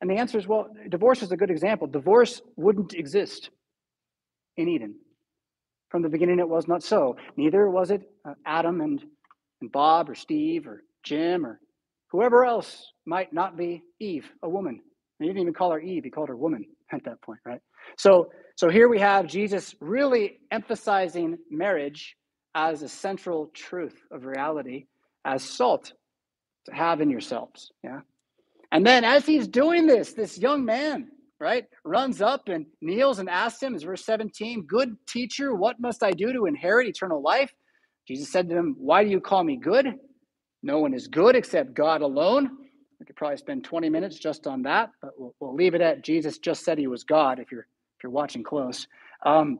And 0.00 0.10
the 0.10 0.14
answer 0.14 0.38
is 0.38 0.48
well, 0.48 0.70
divorce 0.88 1.22
is 1.22 1.32
a 1.32 1.36
good 1.36 1.50
example. 1.50 1.86
Divorce 1.86 2.40
wouldn't 2.56 2.94
exist 2.94 3.50
in 4.56 4.70
Eden. 4.70 4.94
From 5.90 6.00
the 6.00 6.08
beginning, 6.08 6.38
it 6.38 6.48
was 6.48 6.66
not 6.66 6.82
so. 6.82 7.16
Neither 7.36 7.68
was 7.68 7.90
it 7.90 8.08
uh, 8.26 8.32
Adam 8.46 8.80
and, 8.80 9.04
and 9.60 9.70
Bob 9.70 10.08
or 10.08 10.14
Steve 10.14 10.66
or 10.66 10.82
Jim 11.04 11.44
or 11.44 11.60
whoever 12.10 12.42
else 12.42 12.90
might 13.04 13.34
not 13.34 13.54
be 13.54 13.82
Eve, 14.00 14.30
a 14.42 14.48
woman. 14.48 14.80
he 15.18 15.26
didn't 15.26 15.42
even 15.42 15.52
call 15.52 15.72
her 15.72 15.80
Eve, 15.80 16.04
he 16.04 16.10
called 16.10 16.30
her 16.30 16.36
woman 16.38 16.64
at 16.90 17.04
that 17.04 17.20
point, 17.20 17.40
right? 17.44 17.60
So, 17.98 18.30
so 18.56 18.70
here 18.70 18.88
we 18.88 18.98
have 18.98 19.26
Jesus 19.26 19.74
really 19.82 20.38
emphasizing 20.50 21.36
marriage 21.50 22.16
as 22.56 22.82
a 22.82 22.88
central 22.88 23.50
truth 23.54 24.02
of 24.10 24.24
reality, 24.24 24.86
as 25.26 25.44
salt 25.44 25.92
to 26.64 26.74
have 26.74 27.02
in 27.02 27.10
yourselves. 27.10 27.70
Yeah. 27.84 28.00
And 28.72 28.84
then 28.84 29.04
as 29.04 29.26
he's 29.26 29.46
doing 29.46 29.86
this, 29.86 30.14
this 30.14 30.38
young 30.38 30.64
man, 30.64 31.08
right, 31.38 31.66
runs 31.84 32.22
up 32.22 32.48
and 32.48 32.64
kneels 32.80 33.18
and 33.18 33.28
asks 33.28 33.62
him, 33.62 33.74
is 33.74 33.82
verse 33.82 34.04
17, 34.06 34.64
Good 34.66 34.96
teacher, 35.06 35.54
what 35.54 35.78
must 35.78 36.02
I 36.02 36.12
do 36.12 36.32
to 36.32 36.46
inherit 36.46 36.88
eternal 36.88 37.22
life? 37.22 37.52
Jesus 38.08 38.32
said 38.32 38.48
to 38.48 38.56
him, 38.56 38.74
Why 38.78 39.04
do 39.04 39.10
you 39.10 39.20
call 39.20 39.44
me 39.44 39.56
good? 39.56 39.94
No 40.62 40.78
one 40.78 40.94
is 40.94 41.08
good 41.08 41.36
except 41.36 41.74
God 41.74 42.00
alone. 42.00 42.50
We 42.98 43.04
could 43.04 43.16
probably 43.16 43.36
spend 43.36 43.64
20 43.64 43.90
minutes 43.90 44.18
just 44.18 44.46
on 44.46 44.62
that, 44.62 44.90
but 45.02 45.10
we'll, 45.18 45.34
we'll 45.40 45.54
leave 45.54 45.74
it 45.74 45.82
at 45.82 46.02
Jesus 46.02 46.38
just 46.38 46.64
said 46.64 46.78
he 46.78 46.86
was 46.86 47.04
God 47.04 47.38
if 47.38 47.52
you're 47.52 47.66
if 47.98 48.02
you're 48.02 48.12
watching 48.12 48.42
close. 48.42 48.86
Um, 49.24 49.58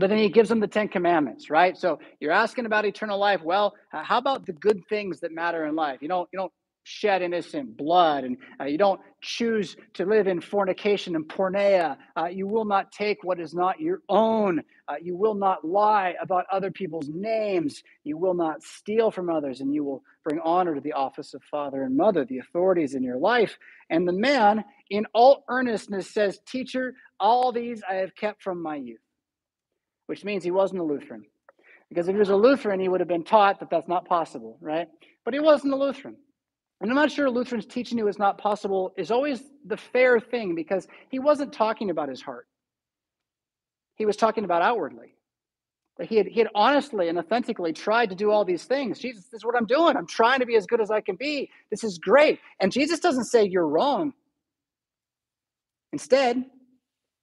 but 0.00 0.08
then 0.10 0.18
he 0.18 0.28
gives 0.28 0.48
them 0.48 0.60
the 0.60 0.66
Ten 0.66 0.88
Commandments, 0.88 1.50
right? 1.50 1.76
So 1.76 1.98
you're 2.20 2.32
asking 2.32 2.66
about 2.66 2.84
eternal 2.84 3.18
life. 3.18 3.42
Well, 3.42 3.74
how 3.90 4.18
about 4.18 4.46
the 4.46 4.52
good 4.52 4.80
things 4.88 5.20
that 5.20 5.32
matter 5.32 5.66
in 5.66 5.74
life? 5.74 6.02
You 6.02 6.08
don't 6.08 6.28
you 6.32 6.38
don't 6.38 6.52
shed 6.86 7.20
innocent 7.20 7.76
blood, 7.76 8.22
and 8.22 8.36
uh, 8.60 8.64
you 8.64 8.78
don't 8.78 9.00
choose 9.20 9.76
to 9.94 10.06
live 10.06 10.28
in 10.28 10.40
fornication 10.40 11.16
and 11.16 11.28
porneia. 11.28 11.96
Uh, 12.16 12.26
you 12.26 12.46
will 12.46 12.64
not 12.64 12.92
take 12.92 13.18
what 13.24 13.40
is 13.40 13.54
not 13.54 13.80
your 13.80 14.00
own. 14.08 14.62
Uh, 14.86 14.94
you 15.02 15.16
will 15.16 15.34
not 15.34 15.64
lie 15.66 16.14
about 16.22 16.46
other 16.52 16.70
people's 16.70 17.08
names. 17.08 17.82
You 18.04 18.16
will 18.16 18.34
not 18.34 18.62
steal 18.62 19.10
from 19.10 19.28
others, 19.28 19.60
and 19.60 19.74
you 19.74 19.82
will 19.82 20.02
bring 20.22 20.38
honor 20.44 20.76
to 20.76 20.80
the 20.80 20.92
office 20.92 21.34
of 21.34 21.42
father 21.50 21.82
and 21.82 21.96
mother, 21.96 22.24
the 22.24 22.38
authorities 22.38 22.94
in 22.94 23.02
your 23.02 23.18
life. 23.18 23.58
And 23.90 24.06
the 24.06 24.12
man, 24.12 24.64
in 24.88 25.06
all 25.12 25.44
earnestness, 25.48 26.14
says, 26.14 26.38
Teacher, 26.46 26.94
all 27.18 27.50
these 27.50 27.82
I 27.88 27.94
have 27.94 28.14
kept 28.14 28.42
from 28.42 28.62
my 28.62 28.76
youth, 28.76 29.00
which 30.06 30.24
means 30.24 30.44
he 30.44 30.50
wasn't 30.50 30.80
a 30.80 30.84
Lutheran. 30.84 31.24
Because 31.88 32.08
if 32.08 32.14
he 32.14 32.18
was 32.18 32.30
a 32.30 32.36
Lutheran, 32.36 32.80
he 32.80 32.88
would 32.88 33.00
have 33.00 33.08
been 33.08 33.24
taught 33.24 33.60
that 33.60 33.70
that's 33.70 33.88
not 33.88 34.06
possible, 34.06 34.58
right? 34.60 34.88
But 35.24 35.34
he 35.34 35.40
wasn't 35.40 35.72
a 35.72 35.76
Lutheran. 35.76 36.16
And 36.80 36.90
I'm 36.90 36.96
not 36.96 37.10
sure 37.10 37.30
Lutherans 37.30 37.66
teaching 37.66 37.96
you 37.96 38.08
is 38.08 38.18
not 38.18 38.38
possible 38.38 38.92
is 38.96 39.10
always 39.10 39.42
the 39.64 39.76
fair 39.76 40.20
thing 40.20 40.54
because 40.54 40.86
he 41.08 41.18
wasn't 41.18 41.52
talking 41.52 41.90
about 41.90 42.08
his 42.08 42.20
heart. 42.20 42.46
He 43.94 44.04
was 44.04 44.16
talking 44.16 44.44
about 44.44 44.62
outwardly. 44.62 45.14
That 45.96 46.08
he 46.08 46.16
had, 46.16 46.26
he 46.26 46.40
had 46.40 46.50
honestly 46.54 47.08
and 47.08 47.18
authentically 47.18 47.72
tried 47.72 48.10
to 48.10 48.14
do 48.14 48.30
all 48.30 48.44
these 48.44 48.64
things. 48.64 48.98
Jesus, 48.98 49.24
this 49.24 49.38
is 49.38 49.44
what 49.44 49.56
I'm 49.56 49.64
doing. 49.64 49.96
I'm 49.96 50.06
trying 50.06 50.40
to 50.40 50.46
be 50.46 50.56
as 50.56 50.66
good 50.66 50.82
as 50.82 50.90
I 50.90 51.00
can 51.00 51.16
be. 51.16 51.50
This 51.70 51.82
is 51.82 51.96
great. 51.96 52.38
And 52.60 52.70
Jesus 52.70 53.00
doesn't 53.00 53.24
say 53.24 53.44
you're 53.44 53.66
wrong. 53.66 54.12
Instead, 55.94 56.44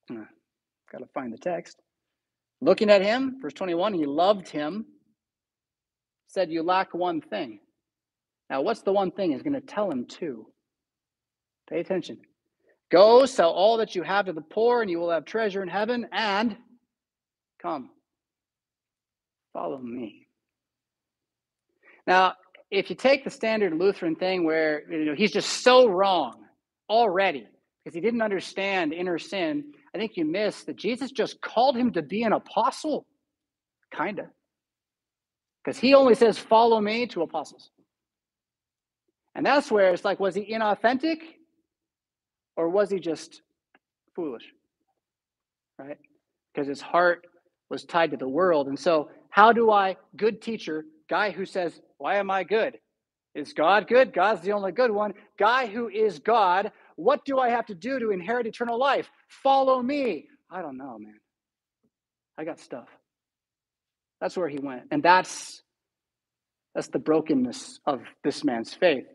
uh, 0.10 0.16
got 0.92 1.00
to 1.00 1.06
find 1.14 1.32
the 1.32 1.38
text. 1.38 1.78
Looking 2.64 2.90
at 2.90 3.02
him, 3.02 3.40
verse 3.42 3.54
21, 3.54 3.94
he 3.94 4.06
loved 4.06 4.48
him, 4.48 4.86
said, 6.28 6.50
You 6.50 6.64
lack 6.64 6.94
one 6.94 7.20
thing. 7.20 7.60
Now, 8.50 8.62
what's 8.62 8.84
the 8.84 8.94
one 8.94 9.12
thing 9.12 9.34
he's 9.34 9.42
going 9.42 9.54
to 9.54 9.62
tell 9.62 9.92
him 9.92 10.06
to? 10.20 10.48
Pay 11.70 11.82
attention. 11.82 12.20
Go, 12.90 13.26
sell 13.26 13.50
all 13.50 13.78
that 13.78 13.96
you 13.96 14.04
have 14.04 14.28
to 14.28 14.34
the 14.34 14.42
poor, 14.42 14.82
and 14.82 14.90
you 14.90 14.98
will 14.98 15.12
have 15.12 15.26
treasure 15.26 15.62
in 15.62 15.68
heaven, 15.68 16.08
and 16.14 16.56
come, 17.62 17.90
follow 19.52 19.80
me. 19.80 20.28
Now, 22.08 22.36
if 22.72 22.90
you 22.90 22.96
take 22.96 23.26
the 23.26 23.30
standard 23.30 23.74
Lutheran 23.74 24.16
thing 24.16 24.46
where 24.46 24.90
you 24.90 25.04
know 25.04 25.16
he's 25.16 25.32
just 25.34 25.64
so 25.64 25.88
wrong 25.88 26.46
already 26.90 27.46
because 27.84 27.94
he 27.94 28.02
didn't 28.02 28.22
understand 28.22 28.94
inner 28.94 29.18
sin, 29.18 29.74
I 29.94 29.98
think 29.98 30.18
you 30.18 30.26
miss 30.26 30.64
that 30.64 30.76
Jesus 30.76 31.12
just 31.12 31.42
called 31.42 31.76
him 31.78 31.94
to 31.94 32.02
be 32.02 32.24
an 32.24 32.34
apostle, 32.34 33.06
kind 33.94 34.20
of. 34.20 34.26
Because 35.64 35.80
he 35.80 35.94
only 35.94 36.16
says, 36.16 36.38
Follow 36.38 36.80
me 36.82 37.06
to 37.08 37.22
apostles. 37.22 37.70
And 39.36 39.46
that's 39.46 39.72
where 39.72 39.94
it's 39.94 40.06
like, 40.06 40.20
was 40.20 40.36
he 40.36 40.54
inauthentic 40.54 41.18
or 42.56 42.70
was 42.70 42.90
he 42.92 43.00
just 43.00 43.42
foolish? 44.16 44.44
Right? 45.80 45.98
Because 46.54 46.68
his 46.68 46.82
heart 46.82 47.26
was 47.70 47.84
tied 47.84 48.12
to 48.12 48.18
the 48.18 48.28
world. 48.28 48.68
And 48.68 48.80
so, 48.80 49.10
how 49.30 49.52
do 49.52 49.72
I, 49.72 49.98
good 50.16 50.42
teacher, 50.42 50.86
guy 51.10 51.32
who 51.32 51.46
says, 51.46 51.82
Why 51.98 52.18
am 52.18 52.30
I 52.30 52.44
good? 52.44 52.78
Is 53.34 53.54
God 53.54 53.88
good? 53.88 54.14
God's 54.14 54.42
the 54.42 54.52
only 54.52 54.72
good 54.72 54.92
one. 54.92 55.14
Guy 55.40 55.66
who 55.66 55.90
is 55.90 56.20
God, 56.20 56.72
what 56.96 57.26
do 57.26 57.40
I 57.40 57.50
have 57.50 57.66
to 57.68 57.76
do 57.76 58.00
to 58.00 58.12
inherit 58.12 58.48
eternal 58.48 58.80
life? 58.80 59.10
Follow 59.28 59.82
me. 59.82 60.28
I 60.50 60.62
don't 60.62 60.78
know, 60.78 60.98
man. 61.00 61.20
I 62.38 62.46
got 62.46 62.60
stuff. 62.60 62.88
That's 64.22 64.38
where 64.38 64.50
he 64.50 64.60
went. 64.60 64.84
And 64.92 65.04
that's 65.04 65.62
that's 66.74 66.88
the 66.88 67.00
brokenness 67.00 67.80
of 67.86 68.02
this 68.24 68.44
man's 68.44 68.74
faith. 68.74 69.06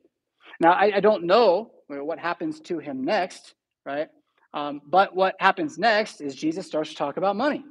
Now, 0.61 0.73
I, 0.73 0.97
I 0.97 1.01
don't 1.01 1.25
know 1.25 1.71
what 1.89 2.19
happens 2.19 2.61
to 2.61 2.79
him 2.79 3.05
next, 3.05 3.55
right? 3.85 4.09
Um, 4.55 4.81
but 4.87 5.15
what 5.15 5.35
happens 5.41 5.79
next 5.79 6.21
is 6.21 6.35
Jesus 6.35 6.67
starts 6.67 6.91
to 6.91 6.97
talk 6.97 7.17
about 7.17 7.37
money. 7.37 7.65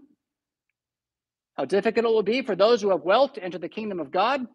How 1.56 1.66
difficult 1.66 2.06
it 2.06 2.10
will 2.10 2.24
be 2.24 2.42
for 2.42 2.56
those 2.56 2.82
who 2.82 2.90
have 2.92 3.02
wealth 3.02 3.34
to 3.34 3.44
enter 3.44 3.58
the 3.58 3.70
kingdom 3.70 4.00
of 4.00 4.12
God. 4.12 4.46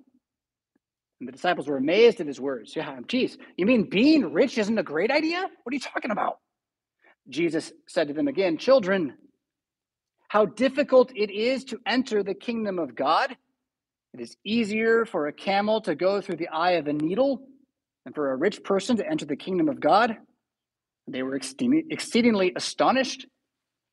And 1.22 1.28
the 1.28 1.32
disciples 1.32 1.68
were 1.68 1.76
amazed 1.76 2.20
at 2.20 2.26
his 2.26 2.40
words. 2.40 2.74
Yeah, 2.74 2.98
geez, 3.06 3.38
you 3.56 3.64
mean 3.64 3.88
being 3.88 4.32
rich 4.32 4.58
isn't 4.58 4.76
a 4.76 4.82
great 4.82 5.12
idea? 5.12 5.40
What 5.62 5.72
are 5.72 5.74
you 5.76 5.78
talking 5.78 6.10
about? 6.10 6.38
Jesus 7.28 7.70
said 7.86 8.08
to 8.08 8.14
them 8.14 8.26
again, 8.26 8.58
Children, 8.58 9.14
how 10.26 10.46
difficult 10.46 11.12
it 11.14 11.30
is 11.30 11.62
to 11.66 11.78
enter 11.86 12.24
the 12.24 12.34
kingdom 12.34 12.80
of 12.80 12.96
God. 12.96 13.36
It 14.14 14.20
is 14.20 14.36
easier 14.44 15.04
for 15.04 15.28
a 15.28 15.32
camel 15.32 15.80
to 15.82 15.94
go 15.94 16.20
through 16.20 16.38
the 16.38 16.48
eye 16.48 16.72
of 16.72 16.88
a 16.88 16.92
needle 16.92 17.46
than 18.04 18.12
for 18.12 18.32
a 18.32 18.36
rich 18.36 18.64
person 18.64 18.96
to 18.96 19.08
enter 19.08 19.24
the 19.24 19.36
kingdom 19.36 19.68
of 19.68 19.78
God. 19.78 20.16
They 21.06 21.22
were 21.22 21.36
exceedingly 21.36 22.52
astonished 22.56 23.28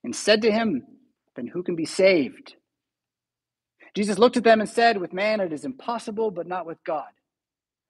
and 0.03 0.15
said 0.15 0.41
to 0.41 0.51
him, 0.51 0.81
Then 1.35 1.45
who 1.45 1.61
can 1.61 1.75
be 1.75 1.85
saved? 1.85 2.55
Jesus 3.93 4.17
looked 4.17 4.37
at 4.37 4.43
them 4.43 4.61
and 4.61 4.69
said, 4.69 4.97
With 4.97 5.13
man 5.13 5.41
it 5.41 5.53
is 5.53 5.63
impossible, 5.63 6.31
but 6.31 6.47
not 6.47 6.65
with 6.65 6.83
God, 6.83 7.05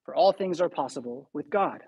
for 0.10 0.15
all 0.15 0.32
things 0.32 0.60
are 0.60 0.69
possible 0.69 1.30
with 1.34 1.52
God. 1.52 1.84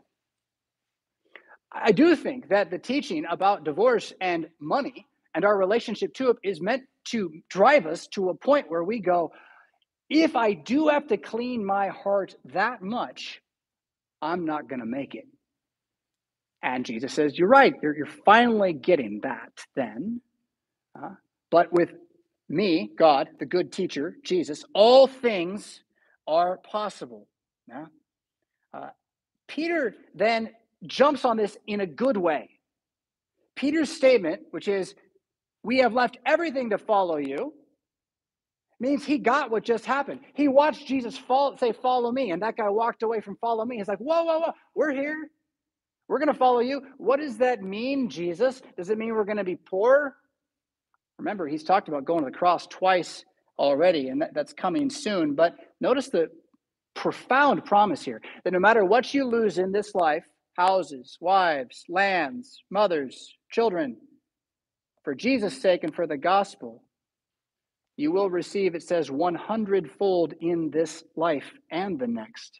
I 1.71 1.91
do 1.91 2.15
think 2.15 2.49
that 2.49 2.69
the 2.69 2.77
teaching 2.77 3.25
about 3.27 3.63
divorce 3.63 4.13
and 4.21 4.47
money 4.59 5.07
and 5.33 5.43
our 5.43 5.57
relationship 5.57 6.13
to 6.15 6.29
it 6.29 6.37
is 6.43 6.61
meant 6.61 6.83
to 7.05 7.31
drive 7.49 7.87
us 7.87 8.05
to 8.09 8.29
a 8.29 8.35
point 8.35 8.69
where 8.69 8.83
we 8.83 8.99
go, 8.99 9.31
if 10.07 10.35
I 10.35 10.53
do 10.53 10.89
have 10.89 11.07
to 11.07 11.17
clean 11.17 11.65
my 11.65 11.87
heart 11.87 12.35
that 12.53 12.83
much, 12.83 13.41
I'm 14.21 14.45
not 14.45 14.69
going 14.69 14.81
to 14.81 14.85
make 14.85 15.15
it. 15.15 15.25
And 16.61 16.85
Jesus 16.85 17.11
says, 17.11 17.35
You're 17.39 17.47
right. 17.47 17.73
You're, 17.81 17.97
you're 17.97 18.05
finally 18.23 18.73
getting 18.73 19.21
that 19.23 19.51
then. 19.75 20.21
Uh, 20.95 21.15
but 21.49 21.73
with 21.73 21.89
me, 22.47 22.91
God, 22.95 23.29
the 23.39 23.47
good 23.47 23.71
teacher, 23.71 24.15
Jesus, 24.23 24.63
all 24.75 25.07
things 25.07 25.81
are 26.27 26.57
possible. 26.57 27.27
Yeah? 27.67 27.85
Uh, 28.73 28.89
Peter 29.47 29.95
then 30.15 30.51
jumps 30.85 31.25
on 31.25 31.37
this 31.37 31.57
in 31.67 31.81
a 31.81 31.85
good 31.85 32.17
way. 32.17 32.49
Peter's 33.55 33.91
statement, 33.91 34.41
which 34.51 34.67
is, 34.67 34.95
We 35.63 35.79
have 35.79 35.93
left 35.93 36.17
everything 36.25 36.69
to 36.71 36.77
follow 36.77 37.17
you, 37.17 37.53
means 38.79 39.05
he 39.05 39.17
got 39.17 39.51
what 39.51 39.63
just 39.63 39.85
happened. 39.85 40.21
He 40.33 40.47
watched 40.47 40.87
Jesus 40.87 41.17
fall, 41.17 41.57
say, 41.57 41.71
Follow 41.73 42.11
me. 42.11 42.31
And 42.31 42.41
that 42.41 42.57
guy 42.57 42.69
walked 42.69 43.03
away 43.03 43.21
from 43.21 43.37
follow 43.37 43.65
me. 43.65 43.77
He's 43.77 43.87
like, 43.87 43.99
Whoa, 43.99 44.23
whoa, 44.23 44.39
whoa, 44.39 44.53
we're 44.73 44.93
here. 44.93 45.29
We're 46.07 46.19
going 46.19 46.27
to 46.27 46.33
follow 46.33 46.59
you. 46.59 46.81
What 46.97 47.21
does 47.21 47.37
that 47.37 47.61
mean, 47.61 48.09
Jesus? 48.09 48.61
Does 48.75 48.89
it 48.89 48.97
mean 48.97 49.13
we're 49.13 49.23
going 49.23 49.37
to 49.37 49.45
be 49.45 49.55
poor? 49.55 50.17
Remember, 51.17 51.47
he's 51.47 51.63
talked 51.63 51.87
about 51.87 52.03
going 52.03 52.25
to 52.25 52.31
the 52.31 52.37
cross 52.37 52.67
twice 52.67 53.23
already, 53.57 54.09
and 54.09 54.21
that, 54.21 54.33
that's 54.33 54.51
coming 54.51 54.89
soon. 54.89 55.35
But 55.35 55.55
notice 55.79 56.09
the 56.09 56.29
profound 56.95 57.65
promise 57.65 58.03
here 58.03 58.21
that 58.43 58.53
no 58.53 58.59
matter 58.59 58.85
what 58.85 59.13
you 59.13 59.25
lose 59.25 59.57
in 59.57 59.71
this 59.71 59.95
life 59.95 60.25
houses, 60.57 61.17
wives, 61.21 61.83
lands, 61.89 62.63
mothers, 62.69 63.33
children 63.51 63.97
for 65.03 65.15
Jesus' 65.15 65.59
sake 65.59 65.83
and 65.83 65.95
for 65.95 66.05
the 66.05 66.17
gospel, 66.17 66.83
you 67.97 68.11
will 68.11 68.29
receive, 68.29 68.75
it 68.75 68.83
says, 68.83 69.11
100 69.11 69.91
fold 69.91 70.33
in 70.41 70.69
this 70.71 71.03
life 71.15 71.51
and 71.71 71.99
the 71.99 72.07
next. 72.07 72.59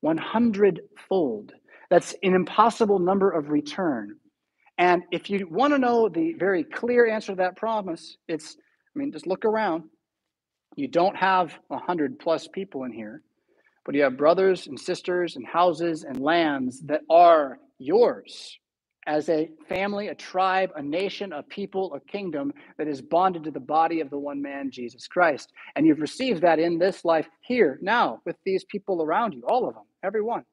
100 0.00 0.80
fold. 1.08 1.52
That's 1.90 2.14
an 2.22 2.34
impossible 2.34 2.98
number 2.98 3.30
of 3.30 3.50
return. 3.50 4.16
And 4.78 5.02
if 5.10 5.28
you 5.28 5.46
want 5.50 5.74
to 5.74 5.78
know 5.78 6.08
the 6.08 6.34
very 6.38 6.64
clear 6.64 7.08
answer 7.08 7.32
to 7.32 7.36
that 7.36 7.56
promise, 7.56 8.16
it's, 8.28 8.56
I 8.56 8.98
mean, 8.98 9.12
just 9.12 9.26
look 9.26 9.44
around. 9.44 9.84
You 10.76 10.88
don't 10.88 11.16
have 11.16 11.58
a 11.70 11.78
hundred 11.78 12.18
plus 12.18 12.48
people 12.48 12.84
in 12.84 12.92
here, 12.92 13.22
but 13.90 13.96
you 13.96 14.04
have 14.04 14.16
brothers 14.16 14.68
and 14.68 14.78
sisters 14.78 15.34
and 15.34 15.44
houses 15.44 16.04
and 16.04 16.20
lands 16.20 16.80
that 16.82 17.00
are 17.10 17.58
yours 17.80 18.56
as 19.08 19.28
a 19.28 19.50
family, 19.68 20.06
a 20.06 20.14
tribe, 20.14 20.70
a 20.76 20.80
nation, 20.80 21.32
a 21.32 21.42
people, 21.42 21.92
a 21.94 22.00
kingdom 22.08 22.52
that 22.78 22.86
is 22.86 23.02
bonded 23.02 23.42
to 23.42 23.50
the 23.50 23.58
body 23.58 24.00
of 24.00 24.08
the 24.08 24.16
one 24.16 24.40
man, 24.40 24.70
Jesus 24.70 25.08
Christ. 25.08 25.50
And 25.74 25.84
you've 25.84 25.98
received 25.98 26.40
that 26.42 26.60
in 26.60 26.78
this 26.78 27.04
life 27.04 27.26
here, 27.40 27.80
now, 27.82 28.20
with 28.24 28.36
these 28.44 28.62
people 28.62 29.02
around 29.02 29.34
you, 29.34 29.42
all 29.48 29.66
of 29.66 29.74
them, 29.74 29.86
every 30.04 30.22
one. 30.22 30.44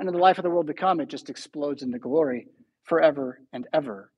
And 0.00 0.08
in 0.08 0.14
the 0.14 0.22
life 0.22 0.38
of 0.38 0.42
the 0.42 0.48
world 0.48 0.68
to 0.68 0.72
come, 0.72 1.00
it 1.00 1.10
just 1.10 1.28
explodes 1.28 1.82
into 1.82 1.98
glory 1.98 2.46
forever 2.84 3.42
and 3.52 3.66
ever. 3.74 4.10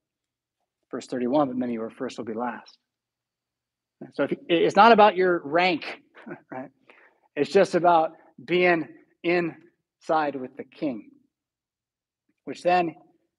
Verse 0.93 1.09
31, 1.09 1.49
but 1.49 1.57
many 1.57 1.75
who 1.75 1.83
are 1.83 1.91
first 1.91 2.17
will 2.17 2.27
be 2.27 2.35
last. 2.35 2.79
So 4.13 4.23
if, 4.23 4.35
it's 4.49 4.77
not 4.77 4.93
about 4.93 5.17
your 5.17 5.43
rank, 5.45 6.01
right? 6.53 6.71
It's 7.37 7.51
just 7.51 7.75
about 7.75 8.13
being 8.45 8.89
inside 9.23 10.37
with 10.37 10.57
the 10.57 10.65
king, 10.65 11.11
which 12.45 12.63
then 12.63 12.95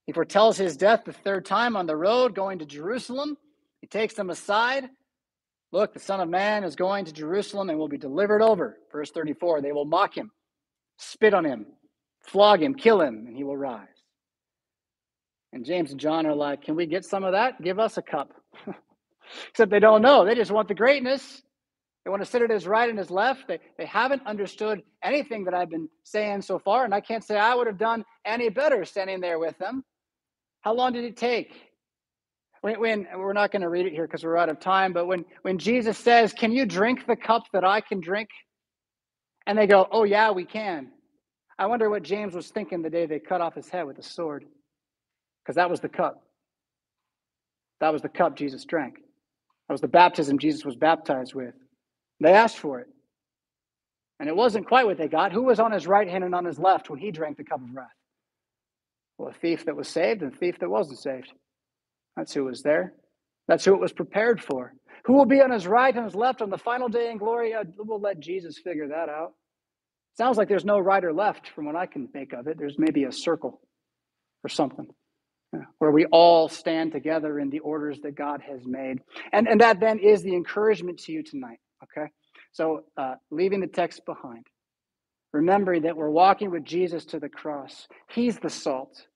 he 0.06 0.12
foretells 0.12 0.56
his 0.56 0.76
death 0.76 1.02
the 1.04 1.12
third 1.12 1.44
time 1.44 1.76
on 1.76 1.86
the 1.86 1.96
road 1.96 2.34
going 2.34 2.58
to 2.58 2.66
Jerusalem. 2.66 3.36
He 3.80 3.86
takes 3.86 4.14
them 4.14 4.30
aside. 4.30 4.88
Look, 5.70 5.94
the 5.94 6.00
Son 6.00 6.20
of 6.20 6.28
Man 6.28 6.64
is 6.64 6.76
going 6.76 7.06
to 7.06 7.12
Jerusalem 7.12 7.70
and 7.70 7.78
will 7.78 7.88
be 7.88 7.98
delivered 7.98 8.42
over. 8.42 8.78
Verse 8.90 9.10
34 9.10 9.62
they 9.62 9.72
will 9.72 9.84
mock 9.84 10.16
him, 10.16 10.30
spit 10.98 11.34
on 11.34 11.44
him, 11.44 11.66
flog 12.20 12.62
him, 12.62 12.74
kill 12.74 13.00
him, 13.00 13.24
and 13.26 13.36
he 13.36 13.44
will 13.44 13.56
rise. 13.56 13.88
And 15.52 15.64
James 15.64 15.90
and 15.90 16.00
John 16.00 16.26
are 16.26 16.34
like, 16.34 16.62
Can 16.62 16.76
we 16.76 16.86
get 16.86 17.04
some 17.04 17.24
of 17.24 17.32
that? 17.32 17.60
Give 17.62 17.78
us 17.78 17.96
a 17.96 18.02
cup. 18.02 18.32
Except 19.48 19.70
they 19.70 19.80
don't 19.80 20.02
know. 20.02 20.24
They 20.24 20.34
just 20.34 20.50
want 20.50 20.68
the 20.68 20.74
greatness. 20.74 21.42
They 22.04 22.10
want 22.10 22.22
to 22.22 22.26
sit 22.28 22.42
at 22.42 22.50
his 22.50 22.66
right 22.66 22.88
and 22.88 22.98
his 22.98 23.10
left. 23.10 23.46
They, 23.46 23.60
they 23.78 23.86
haven't 23.86 24.26
understood 24.26 24.82
anything 25.04 25.44
that 25.44 25.54
I've 25.54 25.70
been 25.70 25.88
saying 26.02 26.42
so 26.42 26.58
far. 26.58 26.84
And 26.84 26.92
I 26.92 27.00
can't 27.00 27.22
say 27.22 27.38
I 27.38 27.54
would 27.54 27.68
have 27.68 27.78
done 27.78 28.04
any 28.24 28.48
better 28.48 28.84
standing 28.84 29.20
there 29.20 29.38
with 29.38 29.56
them. 29.58 29.84
How 30.62 30.74
long 30.74 30.92
did 30.92 31.04
it 31.04 31.16
take? 31.16 31.52
When, 32.60 32.78
when 32.80 33.06
we're 33.16 33.32
not 33.32 33.52
going 33.52 33.62
to 33.62 33.68
read 33.68 33.86
it 33.86 33.92
here 33.92 34.06
because 34.06 34.24
we're 34.24 34.36
out 34.36 34.48
of 34.48 34.60
time, 34.60 34.92
but 34.92 35.06
when, 35.06 35.24
when 35.42 35.58
Jesus 35.58 35.98
says, 35.98 36.32
Can 36.32 36.52
you 36.52 36.66
drink 36.66 37.06
the 37.06 37.16
cup 37.16 37.44
that 37.52 37.64
I 37.64 37.80
can 37.80 38.00
drink? 38.00 38.28
And 39.46 39.58
they 39.58 39.66
go, 39.66 39.88
Oh, 39.90 40.04
yeah, 40.04 40.30
we 40.30 40.44
can. 40.44 40.90
I 41.58 41.66
wonder 41.66 41.90
what 41.90 42.02
James 42.02 42.34
was 42.34 42.48
thinking 42.48 42.82
the 42.82 42.90
day 42.90 43.06
they 43.06 43.18
cut 43.18 43.40
off 43.40 43.54
his 43.54 43.68
head 43.68 43.86
with 43.86 43.98
a 43.98 44.02
sword, 44.02 44.44
because 45.42 45.56
that 45.56 45.70
was 45.70 45.80
the 45.80 45.88
cup. 45.88 46.22
That 47.80 47.92
was 47.92 48.02
the 48.02 48.08
cup 48.08 48.36
Jesus 48.36 48.64
drank. 48.64 48.94
That 49.68 49.74
was 49.74 49.80
the 49.80 49.88
baptism 49.88 50.38
Jesus 50.38 50.64
was 50.64 50.76
baptized 50.76 51.34
with. 51.34 51.54
They 52.22 52.32
asked 52.32 52.58
for 52.58 52.80
it. 52.80 52.88
And 54.20 54.28
it 54.28 54.36
wasn't 54.36 54.68
quite 54.68 54.86
what 54.86 54.98
they 54.98 55.08
got. 55.08 55.32
Who 55.32 55.42
was 55.42 55.58
on 55.58 55.72
his 55.72 55.86
right 55.86 56.08
hand 56.08 56.22
and 56.22 56.34
on 56.34 56.44
his 56.44 56.58
left 56.58 56.88
when 56.88 57.00
he 57.00 57.10
drank 57.10 57.36
the 57.36 57.44
cup 57.44 57.60
of 57.60 57.74
wrath? 57.74 57.88
Well, 59.18 59.30
a 59.30 59.32
thief 59.32 59.64
that 59.66 59.76
was 59.76 59.88
saved 59.88 60.22
and 60.22 60.32
a 60.32 60.36
thief 60.36 60.58
that 60.60 60.70
wasn't 60.70 61.00
saved. 61.00 61.32
That's 62.16 62.32
who 62.32 62.44
was 62.44 62.62
there. 62.62 62.94
That's 63.48 63.64
who 63.64 63.74
it 63.74 63.80
was 63.80 63.92
prepared 63.92 64.40
for. 64.40 64.72
Who 65.04 65.14
will 65.14 65.26
be 65.26 65.40
on 65.40 65.50
his 65.50 65.66
right 65.66 65.94
and 65.94 66.04
his 66.04 66.14
left 66.14 66.42
on 66.42 66.50
the 66.50 66.58
final 66.58 66.88
day 66.88 67.10
in 67.10 67.18
glory? 67.18 67.52
We'll 67.76 68.00
let 68.00 68.20
Jesus 68.20 68.56
figure 68.58 68.88
that 68.88 69.08
out. 69.08 69.32
Sounds 70.16 70.36
like 70.38 70.48
there's 70.48 70.64
no 70.64 70.78
right 70.78 71.04
or 71.04 71.12
left 71.12 71.48
from 71.48 71.64
what 71.64 71.74
I 71.74 71.86
can 71.86 72.08
make 72.14 72.32
of 72.32 72.46
it. 72.46 72.56
There's 72.58 72.78
maybe 72.78 73.04
a 73.04 73.12
circle 73.12 73.60
or 74.44 74.48
something 74.48 74.86
where 75.78 75.90
we 75.90 76.06
all 76.06 76.48
stand 76.48 76.92
together 76.92 77.38
in 77.38 77.50
the 77.50 77.58
orders 77.58 78.00
that 78.02 78.14
God 78.14 78.40
has 78.42 78.60
made. 78.64 79.00
And, 79.32 79.48
and 79.48 79.60
that 79.60 79.80
then 79.80 79.98
is 79.98 80.22
the 80.22 80.34
encouragement 80.34 80.98
to 81.00 81.12
you 81.12 81.22
tonight, 81.22 81.58
okay? 81.82 82.08
So, 82.52 82.84
uh, 82.96 83.14
leaving 83.30 83.60
the 83.60 83.66
text 83.66 84.04
behind, 84.04 84.46
remembering 85.32 85.82
that 85.82 85.96
we're 85.96 86.10
walking 86.10 86.50
with 86.50 86.64
Jesus 86.64 87.04
to 87.06 87.18
the 87.18 87.28
cross. 87.28 87.86
He's 88.10 88.38
the 88.38 88.50
salt 88.50 89.06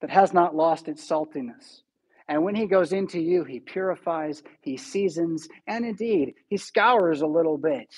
that 0.00 0.10
has 0.10 0.32
not 0.32 0.54
lost 0.54 0.88
its 0.88 1.08
saltiness. 1.08 1.82
And 2.28 2.42
when 2.42 2.54
he 2.54 2.66
goes 2.66 2.92
into 2.92 3.20
you, 3.20 3.44
he 3.44 3.60
purifies, 3.60 4.42
he 4.60 4.76
seasons, 4.76 5.46
and 5.66 5.84
indeed, 5.84 6.34
he 6.48 6.56
scours 6.56 7.20
a 7.20 7.26
little 7.26 7.58
bit. 7.58 7.88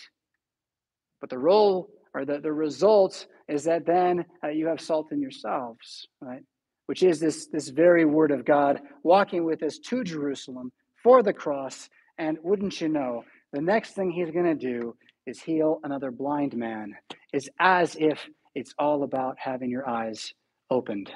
But 1.20 1.30
the 1.30 1.38
role 1.38 1.88
or 2.12 2.24
the, 2.24 2.40
the 2.40 2.52
result 2.52 3.26
is 3.48 3.64
that 3.64 3.86
then 3.86 4.24
uh, 4.42 4.48
you 4.48 4.66
have 4.66 4.80
salt 4.80 5.12
in 5.12 5.20
yourselves, 5.20 6.06
right? 6.20 6.42
which 6.86 7.02
is 7.02 7.20
this, 7.20 7.46
this 7.48 7.68
very 7.68 8.04
word 8.04 8.30
of 8.30 8.44
God 8.44 8.80
walking 9.02 9.44
with 9.44 9.62
us 9.62 9.78
to 9.78 10.02
Jerusalem 10.02 10.72
for 11.02 11.22
the 11.22 11.32
cross. 11.32 11.88
And 12.18 12.38
wouldn't 12.42 12.80
you 12.80 12.88
know, 12.88 13.24
the 13.52 13.62
next 13.62 13.92
thing 13.92 14.10
he's 14.10 14.30
going 14.30 14.46
to 14.46 14.54
do 14.54 14.96
is 15.26 15.40
heal 15.40 15.80
another 15.82 16.10
blind 16.10 16.56
man. 16.56 16.94
It's 17.32 17.48
as 17.58 17.96
if 17.98 18.20
it's 18.54 18.74
all 18.78 19.02
about 19.02 19.36
having 19.38 19.70
your 19.70 19.88
eyes 19.88 20.32
opened 20.70 21.10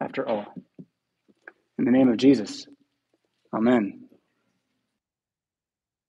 after 0.00 0.28
all. 0.28 0.46
In 1.78 1.84
the 1.84 1.90
name 1.90 2.08
of 2.08 2.16
Jesus, 2.16 2.66
amen. 3.54 4.03